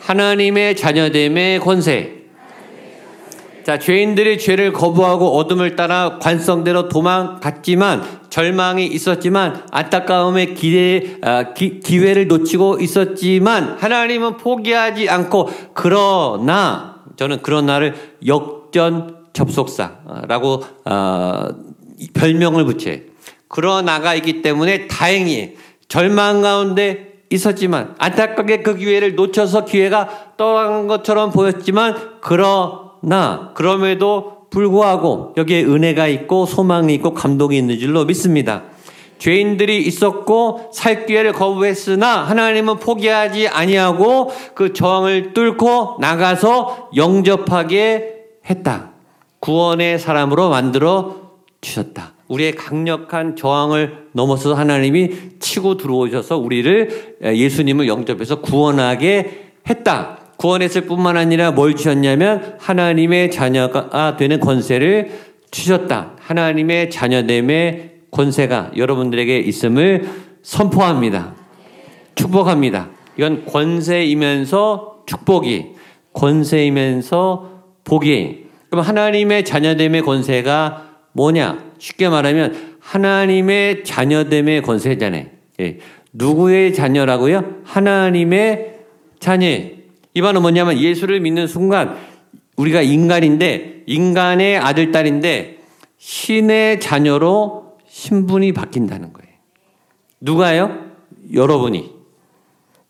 하나님의 0.00 0.76
자녀됨의 0.76 1.60
권세 1.60 2.19
자, 3.64 3.78
죄인들이 3.78 4.38
죄를 4.38 4.72
거부하고 4.72 5.36
어둠을 5.36 5.76
따라 5.76 6.18
관성대로 6.20 6.88
도망갔지만 6.88 8.20
절망이 8.30 8.86
있었지만 8.86 9.64
안타까움의 9.70 10.54
기회, 10.54 11.18
아, 11.22 11.52
기, 11.52 11.80
기회를 11.80 12.28
놓치고 12.28 12.78
있었지만 12.80 13.76
하나님은 13.78 14.36
포기하지 14.36 15.08
않고 15.08 15.50
그러나 15.74 16.96
저는 17.16 17.42
그러나를 17.42 17.94
역 18.26 18.60
역전 18.70 19.26
접속사라고 19.32 20.62
어, 20.84 21.48
별명을 22.14 22.64
붙여요. 22.64 22.98
그러나가 23.48 24.14
있기 24.14 24.42
때문에 24.42 24.86
다행히 24.86 25.56
절망 25.88 26.40
가운데 26.40 27.24
있었지만 27.30 27.94
안타깝게 27.98 28.62
그 28.62 28.76
기회를 28.76 29.14
놓쳐서 29.16 29.64
기회가 29.64 30.34
떠나간 30.36 30.86
것처럼 30.86 31.30
보였지만 31.30 32.20
그러 32.20 32.89
나 33.00 33.52
그럼에도 33.54 34.46
불구하고 34.50 35.34
여기에 35.36 35.64
은혜가 35.64 36.08
있고 36.08 36.46
소망이 36.46 36.94
있고 36.94 37.14
감동이 37.14 37.56
있는 37.56 37.78
줄로 37.78 38.04
믿습니다. 38.04 38.64
죄인들이 39.18 39.82
있었고 39.86 40.70
살 40.72 41.06
기회를 41.06 41.32
거부했으나 41.32 42.24
하나님은 42.24 42.78
포기하지 42.78 43.48
아니하고 43.48 44.32
그 44.54 44.72
저항을 44.72 45.34
뚫고 45.34 45.98
나가서 46.00 46.90
영접하게 46.96 48.14
했다. 48.48 48.92
구원의 49.40 49.98
사람으로 49.98 50.48
만들어 50.48 51.16
주셨다. 51.60 52.14
우리의 52.28 52.54
강력한 52.54 53.36
저항을 53.36 54.06
넘어서 54.12 54.54
하나님이 54.54 55.10
치고 55.38 55.76
들어오셔서 55.76 56.38
우리를 56.38 57.18
예수님을 57.22 57.88
영접해서 57.88 58.40
구원하게 58.40 59.50
했다. 59.68 60.19
구원했을 60.40 60.86
뿐만 60.86 61.18
아니라 61.18 61.50
뭘 61.50 61.76
주셨냐면 61.76 62.56
하나님의 62.58 63.30
자녀가 63.30 64.16
되는 64.16 64.40
권세를 64.40 65.10
주셨다. 65.50 66.12
하나님의 66.18 66.88
자녀됨의 66.88 67.90
권세가 68.10 68.72
여러분들에게 68.74 69.38
있음을 69.38 70.08
선포합니다. 70.42 71.34
축복합니다. 72.14 72.88
이건 73.18 73.44
권세이면서 73.44 75.02
축복이, 75.04 75.72
권세이면서 76.14 77.64
복이. 77.84 78.46
그럼 78.70 78.82
하나님의 78.82 79.44
자녀됨의 79.44 80.00
권세가 80.00 80.86
뭐냐? 81.12 81.64
쉽게 81.76 82.08
말하면 82.08 82.76
하나님의 82.80 83.84
자녀됨의 83.84 84.62
권세잖아요. 84.62 85.26
예. 85.60 85.78
누구의 86.14 86.72
자녀라고요? 86.72 87.56
하나님의 87.64 88.78
자녀. 89.18 89.79
이 90.14 90.20
말은 90.20 90.42
뭐냐면 90.42 90.78
예수를 90.78 91.20
믿는 91.20 91.46
순간 91.46 91.96
우리가 92.56 92.82
인간인데 92.82 93.84
인간의 93.86 94.58
아들 94.58 94.92
딸인데 94.92 95.58
신의 95.98 96.80
자녀로 96.80 97.78
신분이 97.88 98.52
바뀐다는 98.52 99.12
거예요. 99.12 99.30
누가요? 100.20 100.90
여러분이. 101.32 101.90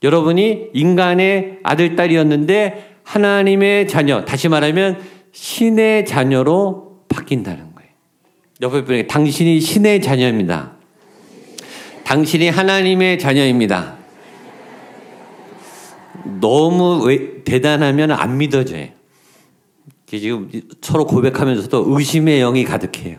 여러분이 0.03 0.71
인간의 0.73 1.59
아들 1.63 1.95
딸이었는데 1.95 2.97
하나님의 3.03 3.89
자녀, 3.89 4.25
다시 4.25 4.49
말하면 4.49 5.01
신의 5.33 6.07
자녀로 6.07 7.05
바뀐다는 7.09 7.75
거예요. 7.75 7.91
옆에 8.63 8.85
분에게 8.85 9.07
당신이 9.07 9.61
신의 9.61 10.01
자녀입니다. 10.01 10.77
당신이 12.05 12.49
하나님의 12.49 13.19
자녀입니다. 13.19 14.00
너무 16.41 17.07
대단하면 17.45 18.11
안 18.13 18.39
믿어져요. 18.39 18.89
지금 20.07 20.51
서로 20.81 21.07
고백하면서도 21.07 21.85
의심의 21.89 22.41
영이 22.41 22.65
가득해요. 22.65 23.19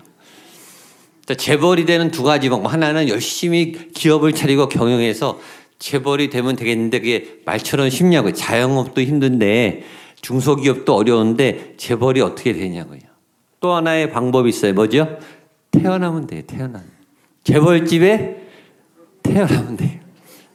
재벌이 1.37 1.85
되는 1.85 2.11
두 2.11 2.23
가지 2.23 2.49
방법. 2.49 2.73
하나는 2.73 3.07
열심히 3.07 3.89
기업을 3.93 4.33
차리고 4.33 4.67
경영해서 4.67 5.39
재벌이 5.79 6.29
되면 6.29 6.55
되겠는데 6.55 6.99
그게 6.99 7.39
말처럼 7.45 7.89
쉽냐고요. 7.89 8.33
자영업도 8.33 9.01
힘든데 9.01 9.83
중소기업도 10.21 10.93
어려운데 10.93 11.73
재벌이 11.77 12.21
어떻게 12.21 12.53
되냐고요. 12.53 12.99
또 13.59 13.73
하나의 13.73 14.11
방법이 14.11 14.49
있어요. 14.49 14.73
뭐죠? 14.73 15.17
태어나면 15.71 16.27
돼요. 16.27 16.41
태어나면. 16.45 16.89
재벌집에 17.43 18.37
태어나면 19.23 19.77
돼요. 19.77 19.99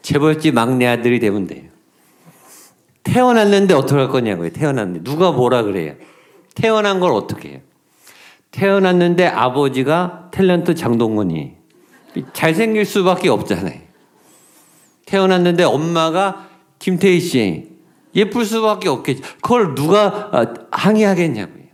재벌집 0.03 0.55
막내 0.55 0.87
아들이 0.87 1.19
되면 1.19 1.47
돼요. 1.47 1.65
태어났는데 3.07 3.73
어떻게 3.73 4.01
할 4.01 4.09
거냐고요. 4.09 4.51
태어났는데. 4.51 5.09
누가 5.09 5.31
뭐라 5.31 5.63
그래요. 5.63 5.95
태어난 6.55 6.99
걸 6.99 7.13
어떻게 7.13 7.51
해요. 7.51 7.61
태어났는데 8.51 9.27
아버지가 9.27 10.31
탤런트 10.33 10.77
장동건이 10.77 11.53
잘생길 12.33 12.85
수밖에 12.85 13.29
없잖아요. 13.29 13.79
태어났는데 15.05 15.63
엄마가 15.63 16.49
김태희 16.79 17.21
씨 17.21 17.69
예쁠 18.15 18.45
수밖에 18.45 18.89
없겠지. 18.89 19.23
그걸 19.41 19.75
누가 19.75 20.31
아, 20.33 20.47
항의하겠냐고요. 20.73 21.67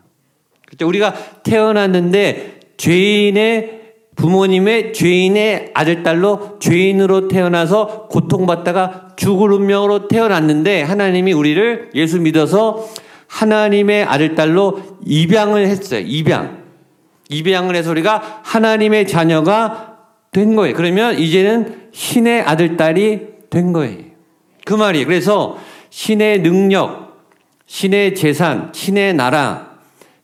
그때 0.68 0.85
우리가 0.85 1.14
태어났는데 1.44 2.61
죄인의 2.76 3.81
부모님의 4.16 4.92
죄인의 4.92 5.70
아들 5.75 6.03
딸로 6.03 6.59
죄인으로 6.59 7.29
태어나서 7.29 8.09
고통받다가 8.09 9.09
죽을 9.16 9.53
운명으로 9.53 10.09
태어났는데 10.09 10.83
하나님이 10.83 11.33
우리를 11.33 11.90
예수 11.94 12.20
믿어서 12.20 12.88
하나님의 13.27 14.05
아들 14.05 14.35
딸로 14.35 14.81
입양을 15.07 15.66
했어요. 15.66 16.05
입양. 16.07 16.62
입양을 17.31 17.75
해서 17.75 17.90
우리가 17.90 18.42
하나님의 18.44 19.09
자녀가 19.09 19.96
된 20.33 20.55
거예요. 20.55 20.75
그러면 20.75 21.18
이제는 21.18 21.88
신의 21.92 22.42
아들 22.42 22.77
딸이 22.77 23.20
된 23.48 23.72
거예요. 23.72 23.98
그 24.64 24.75
말이에요. 24.75 25.07
그래서 25.07 25.59
신의 25.90 26.42
능력, 26.42 27.22
신의 27.66 28.14
재산, 28.14 28.70
신의 28.75 29.14
나라, 29.14 29.72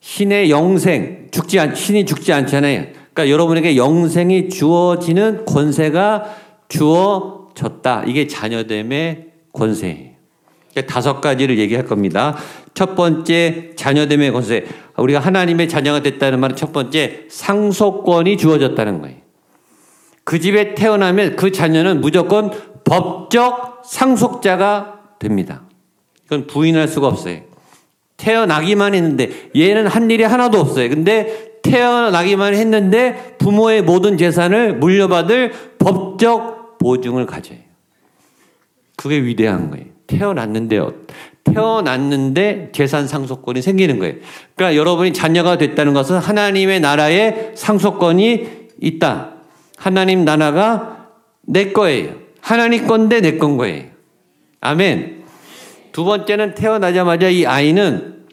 신의 0.00 0.50
영생, 0.50 1.28
죽지 1.30 1.58
않, 1.58 1.74
신이 1.74 2.04
죽지 2.06 2.32
않잖아요. 2.32 2.97
그러니까 3.18 3.32
여러분에게 3.32 3.76
영생이 3.76 4.48
주어지는 4.48 5.44
권세가 5.44 6.36
주어졌다. 6.68 8.04
이게 8.06 8.28
자녀됨의 8.28 9.26
권세예요. 9.52 10.12
다섯 10.86 11.20
가지를 11.20 11.58
얘기할 11.58 11.84
겁니다. 11.84 12.36
첫 12.74 12.94
번째 12.94 13.72
자녀됨의 13.74 14.30
권세. 14.30 14.66
우리가 14.96 15.18
하나님의 15.18 15.68
자녀가 15.68 16.00
됐다는 16.00 16.38
말은 16.38 16.54
첫 16.54 16.72
번째 16.72 17.24
상속권이 17.28 18.36
주어졌다는 18.36 19.00
거예요. 19.00 19.16
그 20.22 20.38
집에 20.38 20.76
태어나면 20.76 21.34
그 21.34 21.50
자녀는 21.50 22.00
무조건 22.00 22.52
법적 22.84 23.82
상속자가 23.84 25.00
됩니다. 25.18 25.62
그건 26.28 26.46
부인할 26.46 26.86
수가 26.86 27.08
없어요. 27.08 27.40
태어나기만 28.16 28.94
했는데 28.94 29.50
얘는 29.56 29.88
한 29.88 30.08
일이 30.08 30.22
하나도 30.22 30.60
없어요. 30.60 30.88
근데 30.88 31.47
태어나기만 31.62 32.54
했는데 32.54 33.36
부모의 33.38 33.82
모든 33.82 34.16
재산을 34.16 34.76
물려받을 34.76 35.52
법적 35.78 36.78
보증을 36.78 37.26
가져요. 37.26 37.58
그게 38.96 39.22
위대한 39.22 39.70
거예요. 39.70 39.86
태어났는데요. 40.06 40.92
태어났는데 41.44 42.70
재산 42.72 43.06
상속권이 43.06 43.62
생기는 43.62 43.98
거예요. 43.98 44.14
그러니까 44.54 44.78
여러분이 44.78 45.12
자녀가 45.12 45.56
됐다는 45.58 45.94
것은 45.94 46.18
하나님의 46.18 46.80
나라에 46.80 47.52
상속권이 47.54 48.46
있다. 48.80 49.32
하나님 49.76 50.24
나라가 50.24 51.08
내 51.42 51.72
거예요. 51.72 52.14
하나님 52.40 52.86
건데 52.86 53.20
내 53.20 53.38
건 53.38 53.56
거예요. 53.56 53.84
아멘. 54.60 55.24
두 55.92 56.04
번째는 56.04 56.54
태어나자마자 56.54 57.28
이 57.28 57.46
아이는 57.46 58.24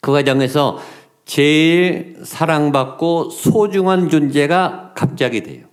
그 0.00 0.12
과정에서 0.12 0.80
제일 1.24 2.16
사랑받고 2.22 3.30
소중한 3.30 4.08
존재가 4.08 4.92
갑자기 4.94 5.42
돼요. 5.42 5.64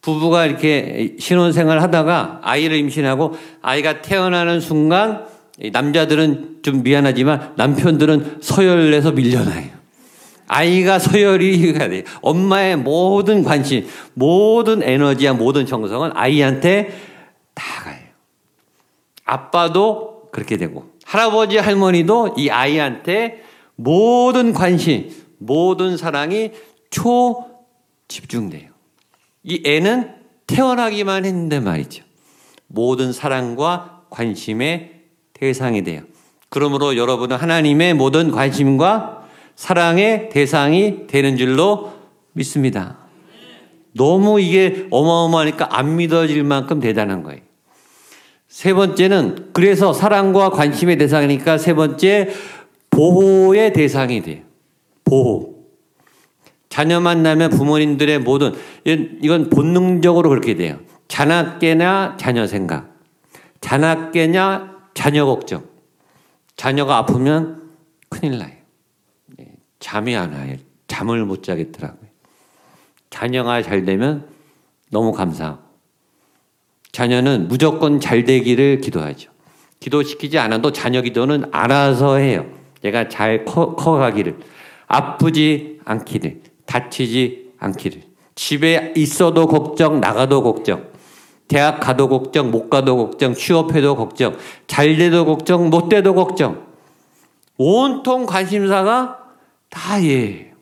부부가 0.00 0.46
이렇게 0.46 1.14
신혼생활 1.18 1.80
하다가 1.80 2.40
아이를 2.42 2.76
임신하고 2.76 3.34
아이가 3.62 4.02
태어나는 4.02 4.60
순간 4.60 5.26
남자들은 5.72 6.58
좀 6.62 6.82
미안하지만 6.82 7.52
남편들은 7.56 8.38
서열내서 8.40 9.12
밀려나요. 9.12 9.70
아이가 10.48 10.98
서열이 10.98 11.72
돼. 11.78 12.04
엄마의 12.20 12.76
모든 12.76 13.44
관심, 13.44 13.86
모든 14.14 14.82
에너지와 14.82 15.34
모든 15.34 15.66
정성은 15.66 16.10
아이한테 16.14 16.90
다 17.54 17.84
가요. 17.84 18.02
아빠도 19.24 20.22
그렇게 20.32 20.56
되고 20.56 20.90
할아버지 21.04 21.58
할머니도 21.58 22.34
이 22.38 22.50
아이한테 22.50 23.42
모든 23.76 24.52
관심, 24.52 25.10
모든 25.38 25.96
사랑이 25.96 26.52
초 26.90 27.46
집중돼요. 28.08 28.70
이 29.42 29.62
애는 29.64 30.14
태어나기만 30.46 31.24
했는데 31.24 31.60
말이죠. 31.60 32.04
모든 32.66 33.12
사랑과 33.12 34.02
관심의 34.10 35.02
대상이 35.32 35.82
돼요. 35.82 36.02
그러므로 36.48 36.96
여러분은 36.96 37.36
하나님의 37.36 37.94
모든 37.94 38.30
관심과 38.30 39.26
사랑의 39.56 40.28
대상이 40.28 41.06
되는 41.06 41.36
줄로 41.36 41.92
믿습니다. 42.32 42.98
너무 43.94 44.40
이게 44.40 44.86
어마어마하니까 44.90 45.76
안 45.76 45.96
믿어질 45.96 46.44
만큼 46.44 46.80
대단한 46.80 47.22
거예요. 47.22 47.40
세 48.48 48.74
번째는 48.74 49.50
그래서 49.52 49.92
사랑과 49.92 50.50
관심의 50.50 50.98
대상이니까 50.98 51.58
세 51.58 51.74
번째 51.74 52.30
보호의 52.92 53.72
대상이 53.72 54.22
돼요. 54.22 54.42
보호. 55.04 55.66
자녀 56.68 57.00
만나면 57.00 57.50
부모님들의 57.50 58.20
모든 58.20 58.54
이건 58.84 59.50
본능적으로 59.50 60.28
그렇게 60.30 60.54
돼요. 60.54 60.78
자나깨나 61.08 62.16
자녀 62.18 62.46
생각, 62.46 62.96
자나깨냐 63.60 64.90
자녀 64.94 65.26
걱정. 65.26 65.64
자녀가 66.56 66.98
아프면 66.98 67.70
큰일 68.08 68.38
나요. 68.38 68.52
예, 69.40 69.48
잠이 69.80 70.14
안 70.16 70.32
와요. 70.32 70.56
잠을 70.86 71.24
못 71.24 71.42
자겠더라고요. 71.42 72.08
자녀가 73.10 73.62
잘 73.62 73.84
되면 73.84 74.28
너무 74.90 75.12
감사하고 75.12 75.60
자녀는 76.92 77.48
무조건 77.48 78.00
잘 78.00 78.24
되기를 78.24 78.80
기도하죠. 78.80 79.30
기도시키지 79.80 80.38
않아도 80.38 80.72
자녀 80.72 81.02
기도는 81.02 81.46
알아서 81.52 82.16
해요. 82.16 82.61
얘가 82.84 83.08
잘 83.08 83.44
커, 83.44 83.74
커가기를 83.74 84.38
아프지 84.86 85.80
않기를 85.84 86.42
다치지 86.66 87.52
않기를 87.58 88.02
집에 88.34 88.92
있어도 88.96 89.46
걱정 89.46 90.00
나가도 90.00 90.42
걱정 90.42 90.86
대학 91.48 91.80
가도 91.80 92.08
걱정 92.08 92.50
못 92.50 92.70
가도 92.70 92.96
걱정 92.96 93.34
취업해도 93.34 93.96
걱정 93.96 94.36
잘 94.66 94.96
돼도 94.96 95.24
걱정 95.24 95.70
못 95.70 95.88
돼도 95.88 96.14
걱정 96.14 96.66
온통 97.58 98.26
관심사가 98.26 99.18
다 99.68 100.02
얘예요. 100.02 100.52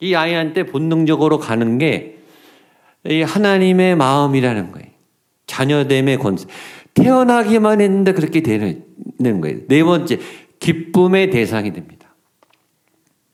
이 0.00 0.14
아이한테 0.14 0.64
본능적으로 0.64 1.38
가는 1.38 1.78
게 1.78 2.18
이 3.06 3.22
하나님의 3.22 3.96
마음이라는 3.96 4.72
거예요. 4.72 4.88
자녀됨의 5.46 6.18
권세. 6.18 6.46
태어나기만 6.94 7.80
했는데 7.80 8.12
그렇게 8.12 8.42
되는 8.42 8.84
거예요. 9.40 9.58
네 9.68 9.82
번째, 9.84 10.18
기쁨의 10.60 11.30
대상이 11.30 11.72
됩니다. 11.72 12.14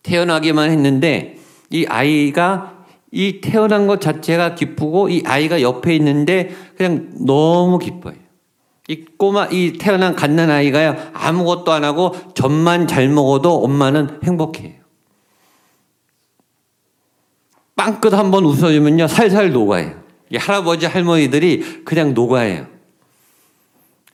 태어나기만 0.02 0.70
했는데 0.70 1.38
이 1.70 1.86
아이가 1.86 2.84
이 3.10 3.40
태어난 3.40 3.86
것 3.86 4.00
자체가 4.00 4.54
기쁘고 4.54 5.08
이 5.08 5.22
아이가 5.24 5.62
옆에 5.62 5.94
있는데 5.96 6.54
그냥 6.76 7.10
너무 7.26 7.78
기뻐요. 7.78 8.16
이 8.88 9.04
꼬마, 9.16 9.46
이 9.46 9.78
태어난 9.78 10.14
갓난 10.14 10.50
아이가요, 10.50 10.96
아무것도 11.14 11.72
안 11.72 11.84
하고 11.84 12.14
젖만 12.34 12.86
잘 12.86 13.08
먹어도 13.08 13.64
엄마는 13.64 14.20
행복해요. 14.22 14.74
빵끝 17.76 18.12
한번 18.12 18.44
웃어주면요, 18.44 19.08
살살 19.08 19.52
녹아요. 19.52 20.02
할아버지, 20.36 20.86
할머니들이 20.86 21.84
그냥 21.84 22.12
녹아요. 22.12 22.66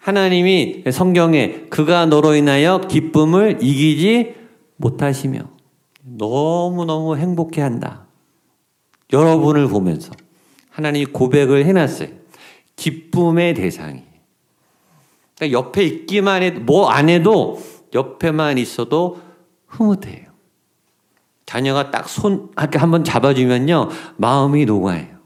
하나님이 0.00 0.84
성경에 0.90 1.66
그가 1.68 2.06
너로 2.06 2.34
인하여 2.34 2.80
기쁨을 2.80 3.58
이기지 3.60 4.34
못하시며 4.76 5.40
너무너무 6.02 7.16
행복해 7.16 7.60
한다. 7.60 8.06
여러분을 9.12 9.68
보면서 9.68 10.12
하나님이 10.70 11.06
고백을 11.06 11.66
해놨어요. 11.66 12.08
기쁨의 12.76 13.54
대상이. 13.54 14.02
그러니까 15.36 15.58
옆에 15.58 15.84
있기만 15.84 16.42
해도, 16.42 16.60
뭐 16.60 16.88
안 16.88 17.08
해도 17.10 17.60
옆에만 17.92 18.56
있어도 18.56 19.20
흐뭇해요. 19.66 20.30
자녀가 21.44 21.90
딱 21.90 22.08
손, 22.08 22.50
이렇게 22.58 22.78
한번 22.78 23.04
잡아주면요, 23.04 23.88
마음이 24.16 24.64
녹아요. 24.64 25.19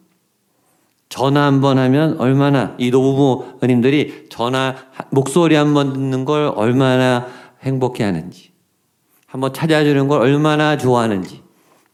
전화 1.14 1.44
한 1.46 1.60
번 1.60 1.78
하면 1.78 2.16
얼마나, 2.18 2.74
이 2.76 2.90
노부모님들이 2.90 4.26
전화, 4.30 4.74
목소리 5.10 5.54
한 5.54 5.72
번 5.72 5.92
듣는 5.92 6.24
걸 6.24 6.52
얼마나 6.56 7.28
행복해 7.62 8.02
하는지, 8.02 8.50
한번 9.28 9.52
찾아주는 9.52 10.08
걸 10.08 10.20
얼마나 10.22 10.76
좋아하는지, 10.76 11.40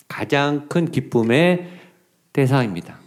가장 0.08 0.68
큰 0.70 0.90
기쁨의 0.90 1.68
대상입니다. 2.32 2.98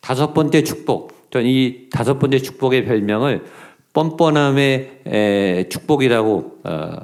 다섯 0.00 0.32
번째 0.32 0.62
축복. 0.62 1.28
전 1.30 1.44
이 1.44 1.88
다섯 1.90 2.20
번째 2.20 2.38
축복의 2.38 2.84
별명을 2.84 3.44
뻔뻔함의 3.92 5.66
축복이라고 5.70 6.60
어, 6.62 7.00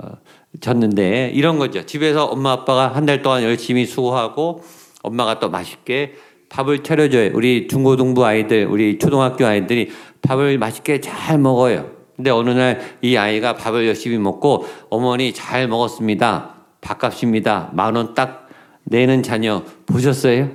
졌는데 0.61 1.33
이런 1.35 1.59
거죠. 1.59 1.85
집에서 1.85 2.27
엄마 2.27 2.53
아빠가 2.53 2.95
한 2.95 3.05
달 3.05 3.21
동안 3.21 3.43
열심히 3.43 3.85
수고하고 3.85 4.63
엄마가 5.03 5.41
또 5.41 5.51
맛있게 5.51 6.15
밥을 6.55 6.85
차려줘요. 6.85 7.31
우리 7.35 7.67
중고등부 7.67 8.25
아이들, 8.25 8.67
우리 8.67 8.97
초등학교 9.01 9.45
아이들이 9.45 9.91
밥을 10.23 10.57
맛있게 10.59 11.01
잘 11.01 11.37
먹어요. 11.37 11.91
근데 12.15 12.31
어느 12.31 12.51
날 12.51 12.81
이 13.03 13.17
아이가 13.17 13.55
밥을 13.57 13.89
열심히 13.89 14.19
먹고 14.19 14.65
어머니 14.89 15.33
잘 15.35 15.67
먹었습니다. 15.67 16.55
밥값입니다. 16.81 17.71
만 17.73 17.97
원 17.97 18.15
딱 18.15 18.49
내는 18.85 19.25
자녀 19.25 19.65
보셨어요? 19.87 20.51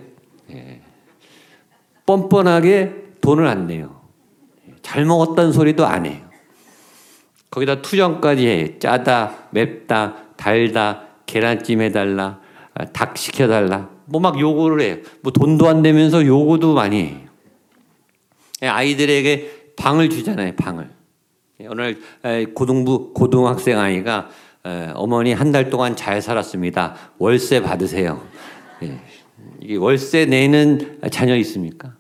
예. 0.52 0.80
뻔뻔하게 2.06 2.94
돈을 3.20 3.46
안 3.46 3.68
내요. 3.68 4.00
잘 4.82 5.04
먹었다는 5.04 5.52
소리도 5.52 5.86
안 5.86 6.06
해요. 6.06 6.22
거기다 7.52 7.82
투정까지 7.82 8.48
해. 8.48 8.80
짜다, 8.80 9.34
맵다, 9.52 10.16
달다, 10.38 11.02
계란찜 11.26 11.82
해달라, 11.82 12.40
아, 12.74 12.86
닭 12.86 13.18
시켜달라. 13.18 13.90
뭐 14.10 14.20
막 14.20 14.40
요구를 14.40 14.82
해요. 14.82 14.98
뭐 15.22 15.32
돈도 15.32 15.68
안 15.68 15.82
되면서 15.82 16.26
요구도 16.26 16.74
많이 16.74 17.04
해요. 17.04 17.18
예, 18.64 18.68
아이들에게 18.68 19.74
방을 19.78 20.10
주잖아요, 20.10 20.56
방을. 20.56 20.90
예, 21.62 21.68
오늘 21.68 22.02
고등부, 22.54 23.14
고등학생 23.14 23.80
아이가 23.80 24.30
어머니 24.96 25.34
한 25.34 25.52
달 25.52 25.70
동안 25.70 25.96
잘 25.96 26.22
살았습니다. 26.22 26.96
월세 27.18 27.62
받으세요. 27.62 28.22
이 29.62 29.76
월세 29.76 30.26
내는 30.26 31.00
자녀 31.12 31.36
있습니까? 31.38 31.94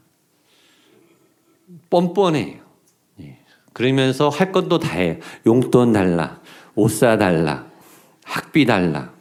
뻔뻔해요. 1.90 2.60
그러면서 3.74 4.28
할 4.30 4.52
것도 4.52 4.80
다 4.80 4.98
해요. 4.98 5.16
용돈 5.46 5.94
달라, 5.94 6.42
옷 6.76 6.90
사달라, 6.92 7.66
학비 8.26 8.66
달라. 8.66 9.14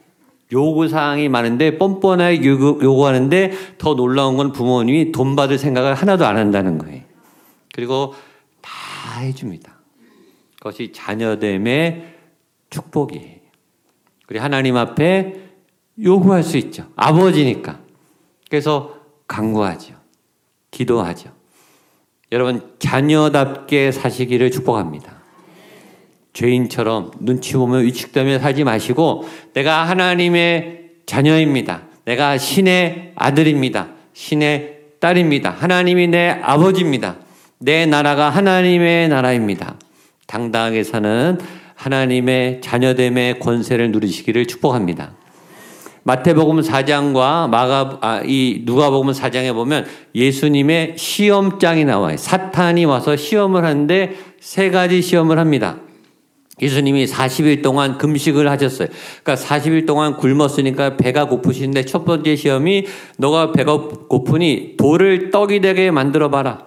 요구사항이 0.53 1.29
많은데 1.29 1.79
뻔뻔하게 1.79 2.45
요구, 2.45 2.79
요구하는데 2.83 3.53
더 3.79 3.95
놀라운 3.95 4.37
건 4.37 4.53
부모님이 4.53 5.13
돈 5.13 5.37
받을 5.37 5.59
생각을 5.59 5.95
하나도 5.95 6.27
안 6.27 6.37
한다는 6.37 6.79
거예요. 6.79 7.03
그리고 7.75 8.15
다 8.61 9.21
해줍니다. 9.21 9.79
그것이 10.57 10.93
자녀됨의 10.93 12.15
축복이에요. 12.71 13.39
그리고 14.27 14.45
하나님 14.45 14.77
앞에 14.77 15.49
요구할 16.03 16.43
수 16.43 16.57
있죠. 16.59 16.87
아버지니까. 16.97 17.81
그래서 18.49 18.97
강구하죠. 19.27 19.95
기도하죠. 20.71 21.31
여러분 22.33 22.75
자녀답게 22.79 23.93
사시기를 23.93 24.51
축복합니다. 24.51 25.19
죄인처럼 26.33 27.11
눈치 27.21 27.55
보며 27.55 27.79
위축되며 27.79 28.39
살지 28.39 28.65
마시고 28.65 29.29
내가 29.55 29.85
하나님의 29.85 30.91
자녀입니다. 31.07 31.83
내가 32.05 32.39
신의 32.39 33.13
아들입니다. 33.17 33.89
신의 34.13 34.79
딸입니다. 35.01 35.51
하나님이 35.51 36.09
내 36.09 36.29
아버지입니다. 36.43 37.17
내 37.59 37.87
나라가 37.87 38.31
하나님의 38.31 39.09
나라입니다. 39.09 39.77
당당하게 40.27 40.85
사는 40.85 41.39
하나님의 41.75 42.61
자녀됨의 42.61 43.39
권세를 43.39 43.93
누리시기를 43.93 44.47
축복합니다. 44.47 45.13
마태복음 46.03 46.61
4장과 46.61 47.49
마가 47.51 47.99
아, 48.01 48.23
이 48.25 48.63
누가복음 48.65 49.13
4장에 49.13 49.53
보면 49.53 49.87
예수님의 50.15 50.95
시험장이 50.97 51.85
나와요. 51.85 52.17
사탄이 52.17 52.85
와서 52.87 53.17
시험을 53.17 53.65
하는데 53.65 54.15
세 54.41 54.71
가지 54.71 55.03
시험을 55.03 55.39
합니다. 55.39 55.77
예수님이 56.61 57.07
40일 57.07 57.63
동안 57.63 57.99
금식을 57.99 58.49
하셨어요. 58.51 58.89
그러니까 59.23 59.47
40일 59.47 59.87
동안 59.87 60.17
굶었으니까 60.17 60.97
배가 60.97 61.27
고프신데 61.27 61.85
첫 61.85 62.05
번째 62.05 62.37
시험이 62.37 62.87
너가 63.17 63.53
배가 63.53 63.79
고프니 64.09 64.77
돌을 64.77 65.31
떡이 65.31 65.61
되게 65.61 65.91
만들어 65.91 66.31
봐라. 66.31 66.67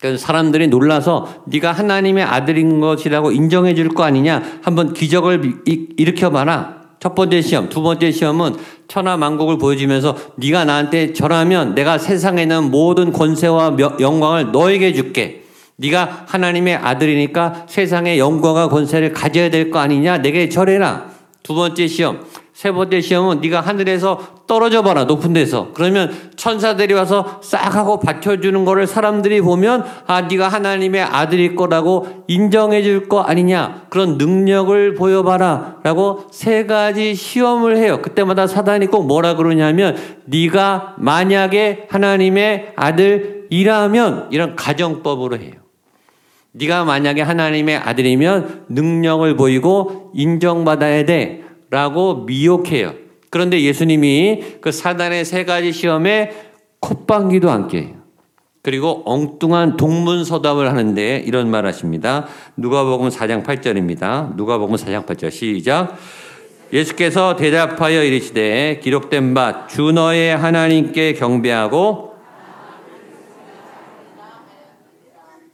그래서 0.00 0.18
사람들이 0.18 0.68
놀라서 0.68 1.42
네가 1.46 1.72
하나님의 1.72 2.22
아들인 2.22 2.80
것이라고 2.80 3.32
인정해 3.32 3.74
줄 3.74 3.88
거 3.88 4.04
아니냐? 4.04 4.60
한번 4.62 4.92
기적을 4.92 5.62
일으켜 5.96 6.30
봐라. 6.30 6.78
첫 7.00 7.14
번째 7.14 7.40
시험, 7.42 7.68
두 7.68 7.82
번째 7.82 8.10
시험은 8.10 8.56
천하 8.88 9.16
만국을 9.16 9.58
보여주면서 9.58 10.16
네가 10.36 10.64
나한테 10.64 11.12
절하면 11.12 11.74
내가 11.74 11.98
세상에 11.98 12.42
있는 12.42 12.70
모든 12.70 13.12
권세와 13.12 13.76
영광을 14.00 14.52
너에게 14.52 14.92
줄게. 14.92 15.44
네가 15.78 16.24
하나님의 16.26 16.74
아들이니까 16.76 17.66
세상의 17.68 18.18
영광과 18.18 18.68
권세를 18.68 19.12
가져야 19.12 19.48
될 19.50 19.70
거 19.70 19.78
아니냐? 19.78 20.18
내게 20.18 20.48
절해라. 20.48 21.06
두 21.44 21.54
번째 21.54 21.86
시험, 21.86 22.20
세 22.52 22.72
번째 22.72 23.00
시험은 23.00 23.40
네가 23.40 23.60
하늘에서 23.60 24.18
떨어져 24.48 24.82
봐라 24.82 25.04
높은 25.04 25.32
데서 25.32 25.68
그러면 25.74 26.12
천사들이 26.36 26.92
와서 26.94 27.38
싹 27.42 27.76
하고 27.76 28.00
받쳐 28.00 28.40
주는 28.40 28.64
거를 28.64 28.86
사람들이 28.86 29.40
보면 29.40 29.84
아 30.06 30.22
네가 30.22 30.48
하나님의 30.48 31.02
아들일 31.02 31.54
거라고 31.54 32.24
인정해 32.26 32.82
줄 32.82 33.08
거 33.08 33.20
아니냐 33.20 33.86
그런 33.88 34.18
능력을 34.18 34.94
보여 34.94 35.22
봐라라고 35.22 36.24
세 36.32 36.66
가지 36.66 37.14
시험을 37.14 37.76
해요 37.76 38.00
그때마다 38.02 38.46
사단이 38.46 38.88
꼭 38.88 39.06
뭐라 39.06 39.36
그러냐면 39.36 39.96
네가 40.24 40.96
만약에 40.98 41.86
하나님의 41.90 42.72
아들 42.76 43.46
일하면 43.50 44.26
이런 44.30 44.56
가정법으로 44.56 45.38
해요. 45.38 45.52
네가 46.58 46.84
만약에 46.84 47.22
하나님의 47.22 47.76
아들이면 47.76 48.66
능력을 48.68 49.36
보이고 49.36 50.10
인정받아야 50.14 51.04
돼라고 51.04 52.24
미혹해요. 52.24 52.94
그런데 53.30 53.60
예수님이 53.62 54.42
그 54.60 54.72
사단의 54.72 55.24
세 55.24 55.44
가지 55.44 55.72
시험에 55.72 56.32
콧방귀도 56.80 57.50
안 57.50 57.68
껴요. 57.68 57.98
그리고 58.62 59.02
엉뚱한 59.06 59.76
동문서답을 59.76 60.68
하는데 60.68 61.22
이런 61.24 61.50
말 61.50 61.64
하십니다. 61.66 62.26
누가복음 62.56 63.08
4장 63.08 63.44
8절입니다. 63.44 64.34
누가복음 64.36 64.76
4장 64.76 65.06
8절 65.06 65.30
시작. 65.30 65.96
예수께서 66.72 67.36
대답하여 67.36 68.02
이르시되 68.02 68.80
기록된 68.82 69.32
바 69.34 69.66
주 69.68 69.92
너의 69.92 70.36
하나님께 70.36 71.14
경배하고 71.14 72.07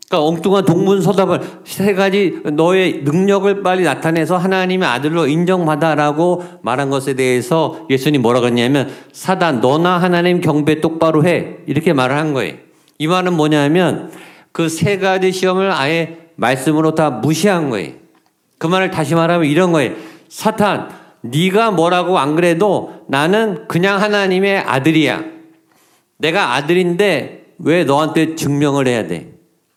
그러니까 0.09 0.29
엉뚱한 0.29 0.65
동문서답을 0.65 1.41
세 1.65 1.95
가지 1.95 2.41
너의 2.53 3.03
능력을 3.05 3.63
빨리 3.63 3.85
나타내서 3.85 4.37
하나님의 4.37 4.87
아들로 4.89 5.27
인정받아라고 5.27 6.45
말한 6.63 6.91
것에 6.91 7.15
대해서 7.15 7.87
예수님 7.91 8.23
뭐라고 8.23 8.47
했냐면 8.47 8.91
사단 9.13 9.61
너나 9.61 9.99
하나님 9.99 10.41
경배 10.41 10.81
똑바로 10.81 11.25
해 11.25 11.57
이렇게 11.67 11.93
말을 11.93 12.17
한 12.17 12.33
거예요. 12.33 12.55
이 12.99 13.07
말은 13.07 13.35
뭐냐면 13.35 14.13
그 14.53 14.69
세 14.69 14.99
가지 14.99 15.33
시험을 15.33 15.73
아예 15.73 16.29
말씀으로 16.37 16.95
다 16.95 17.11
무시한 17.11 17.71
거예요. 17.71 17.93
그 18.59 18.67
말을 18.69 18.91
다시 18.91 19.15
말하면 19.15 19.49
이런 19.49 19.73
거예요. 19.73 19.93
사탄 20.29 20.91
네가 21.23 21.73
뭐라고 21.73 22.19
안 22.19 22.37
그래도 22.37 23.05
나는 23.09 23.67
그냥 23.67 24.01
하나님의 24.01 24.59
아들이야. 24.59 25.25
내가 26.19 26.55
아들인데 26.55 27.47
왜 27.59 27.85
너한테 27.85 28.37
증명을 28.37 28.87
해야 28.87 29.07
돼? 29.07 29.34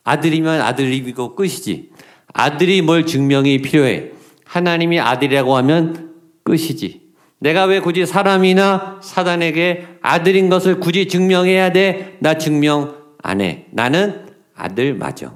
아들이면 0.08 0.62
아들이고 0.62 1.36
끝이지. 1.36 1.89
아들이 2.34 2.82
뭘 2.82 3.06
증명이 3.06 3.62
필요해? 3.62 4.12
하나님이 4.46 5.02
아들이라고 5.02 5.58
하면 5.58 6.13
끝이지. 6.46 7.02
내가 7.39 7.65
왜 7.65 7.82
굳이 7.82 8.06
사람이나 8.06 9.00
사단에게 9.04 9.86
아들인 10.02 10.48
것을 10.48 10.80
굳이 10.80 11.10
증명해야 11.10 11.74
돼? 11.74 12.15
나 12.20 12.36
증명 12.36 12.96
안 13.22 13.41
해. 13.41 13.65
나는 13.72 14.28
아들 14.56 14.93
맞아. 14.93 15.34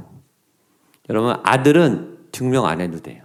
여러분, 1.10 1.36
아들은 1.44 2.18
증명 2.32 2.66
안 2.66 2.80
해도 2.80 3.00
돼요. 3.02 3.24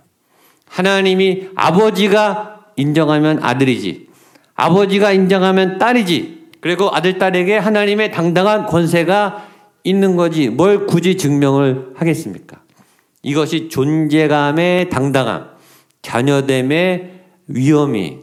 하나님이 0.68 1.50
아버지가 1.54 2.72
인정하면 2.74 3.38
아들이지. 3.40 4.08
아버지가 4.56 5.12
인정하면 5.12 5.78
딸이지. 5.78 6.46
그리고 6.60 6.90
아들, 6.92 7.18
딸에게 7.18 7.56
하나님의 7.56 8.10
당당한 8.10 8.66
권세가 8.66 9.55
있는 9.86 10.16
거지. 10.16 10.48
뭘 10.48 10.84
굳이 10.84 11.16
증명을 11.16 11.92
하겠습니까? 11.94 12.60
이것이 13.22 13.68
존재감의 13.68 14.90
당당함, 14.90 15.50
자녀됨의 16.02 17.12
위험이 17.46 18.18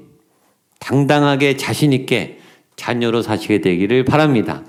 당당하게 0.80 1.56
자신있게 1.56 2.39
자녀로 2.76 3.21
사시게 3.21 3.62
되기를 3.62 4.04
바랍니다. 4.04 4.63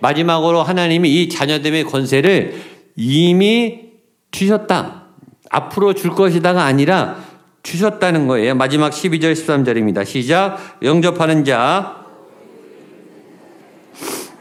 마지막으로 0.00 0.64
하나님이 0.64 1.22
이 1.22 1.28
자녀됨의 1.28 1.84
권세를 1.84 2.60
이미 2.96 3.90
주셨다. 4.32 5.04
앞으로 5.50 5.94
줄 5.94 6.10
것이다가 6.10 6.64
아니라 6.64 7.22
주셨다는 7.62 8.26
거예요. 8.26 8.56
마지막 8.56 8.90
12절 8.90 9.34
13절입니다. 9.34 10.04
시작. 10.04 10.58
영접하는 10.82 11.44
자 11.44 12.04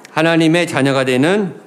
하나님의 0.10 0.66
자녀가 0.66 1.06
되는 1.06 1.63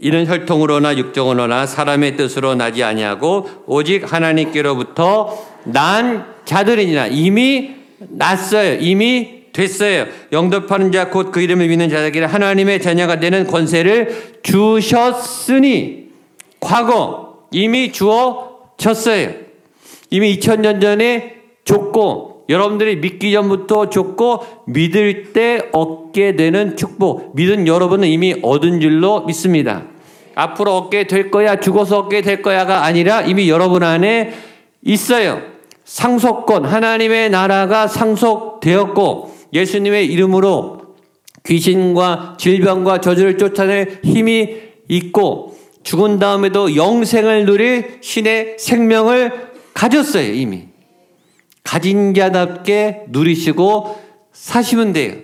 이는 0.00 0.26
혈통으로나 0.26 0.96
육정으로나 0.96 1.66
사람의 1.66 2.16
뜻으로 2.16 2.54
나지 2.56 2.82
아니하고 2.82 3.48
오직 3.66 4.12
하나님께로부터 4.12 5.46
난 5.64 6.26
자들이니라 6.44 7.06
이미 7.06 7.70
났어요. 7.98 8.78
이미 8.80 9.42
됐어요. 9.52 10.06
영접하는 10.32 10.90
자 10.90 11.10
곧 11.10 11.30
그 11.30 11.40
이름을 11.40 11.68
믿는 11.68 11.88
자들에게 11.88 12.24
하나님의 12.24 12.82
자녀가 12.82 13.20
되는 13.20 13.46
권세를 13.46 14.40
주셨으니 14.42 16.08
과거 16.58 17.46
이미 17.52 17.92
주어졌어요. 17.92 19.30
이미 20.10 20.36
2000년 20.38 20.80
전에 20.80 21.36
줬고 21.64 22.31
여러분들이 22.52 22.96
믿기 22.96 23.32
전부터 23.32 23.88
줬고 23.90 24.44
믿을 24.66 25.32
때 25.32 25.68
얻게 25.72 26.36
되는 26.36 26.76
축복. 26.76 27.34
믿은 27.34 27.66
여러분은 27.66 28.06
이미 28.08 28.34
얻은 28.42 28.80
줄로 28.80 29.22
믿습니다. 29.24 29.84
앞으로 30.34 30.76
얻게 30.76 31.06
될 31.06 31.30
거야, 31.30 31.60
죽어서 31.60 31.98
얻게 31.98 32.20
될 32.22 32.42
거야가 32.42 32.84
아니라 32.84 33.22
이미 33.22 33.48
여러분 33.48 33.82
안에 33.82 34.32
있어요. 34.82 35.42
상속권, 35.84 36.64
하나님의 36.64 37.30
나라가 37.30 37.86
상속되었고 37.86 39.34
예수님의 39.52 40.06
이름으로 40.06 40.80
귀신과 41.44 42.36
질병과 42.38 43.00
저주를 43.00 43.36
쫓아낼 43.36 44.00
힘이 44.04 44.56
있고 44.88 45.56
죽은 45.82 46.18
다음에도 46.18 46.76
영생을 46.76 47.44
누릴 47.44 47.98
신의 48.00 48.56
생명을 48.58 49.50
가졌어요, 49.74 50.32
이미. 50.32 50.71
가진 51.62 52.14
자답게 52.14 53.04
누리시고 53.08 53.98
사시면 54.32 54.92
돼요. 54.92 55.14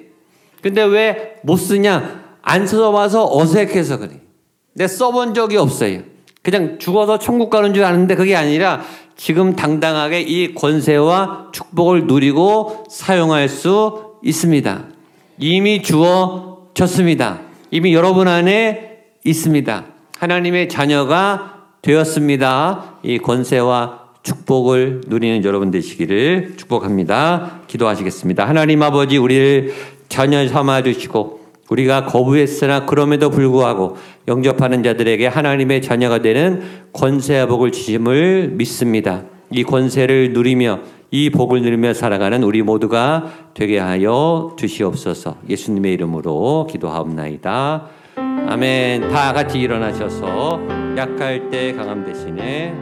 근데 0.63 0.83
왜 0.83 1.39
못 1.43 1.57
쓰냐? 1.57 2.25
안 2.43 2.67
써봐서 2.67 3.29
어색해서 3.37 3.99
그래. 3.99 4.21
내 4.75 4.87
써본 4.89 5.35
적이 5.35 5.59
없어요. 5.59 6.01
그냥 6.43 6.79
죽어서 6.79 7.19
천국 7.19 7.51
가는 7.51 7.75
줄 7.75 7.85
아는데 7.85 8.15
그게 8.15 8.35
아니라 8.37 8.83
지금 9.17 9.55
당당하게 9.57 10.21
이 10.23 10.55
권세와 10.55 11.49
축복을 11.53 12.07
누리고 12.07 12.85
사용할 12.91 13.49
수 13.49 14.15
있습니다. 14.23 14.85
이미 15.39 15.83
주어졌습니다. 15.83 17.41
이미 17.71 17.95
여러분 17.95 18.29
안에 18.29 19.05
있습니다. 19.25 19.85
하나님의 20.19 20.69
자녀가 20.69 21.67
되었습니다. 21.83 22.99
이 23.03 23.19
권세와 23.19 24.08
축복을 24.23 25.03
누리는 25.07 25.45
여러분 25.45 25.71
되시기를 25.71 26.55
축복합니다. 26.57 27.61
기도하시겠습니다. 27.67 28.47
하나님 28.47 28.83
아버지 28.83 29.17
우리를 29.17 29.73
자녀 30.09 30.47
삼아 30.47 30.83
주시고 30.83 31.39
우리가 31.71 32.07
거부했으나 32.07 32.87
그럼에도 32.87 33.31
불구하고 33.31 33.97
영접하는 34.27 34.83
자들에게 34.83 35.27
하나님의 35.27 35.83
자녀가 35.83 36.21
되는 36.21 36.63
권세와 36.93 37.47
복을 37.47 37.73
주심을 37.73 38.53
믿습니다. 38.55 39.25
이 39.51 39.65
권세를 39.65 40.33
누리며 40.33 40.81
이 41.11 41.31
복을 41.31 41.63
누리며 41.63 41.95
살아가는 41.95 42.43
우리 42.43 42.63
모두가 42.63 43.33
되게 43.55 43.79
하여 43.79 44.55
주시옵소서. 44.59 45.37
예수님의 45.49 45.95
이름으로 45.95 46.67
기도하옵나이다. 46.71 47.87
아멘. 48.49 49.09
다 49.09 49.33
같이 49.33 49.59
일어나셔서 49.59 50.61
약할 50.97 51.51
때 51.51 51.73
강함 51.73 52.05
대신에 52.05 52.75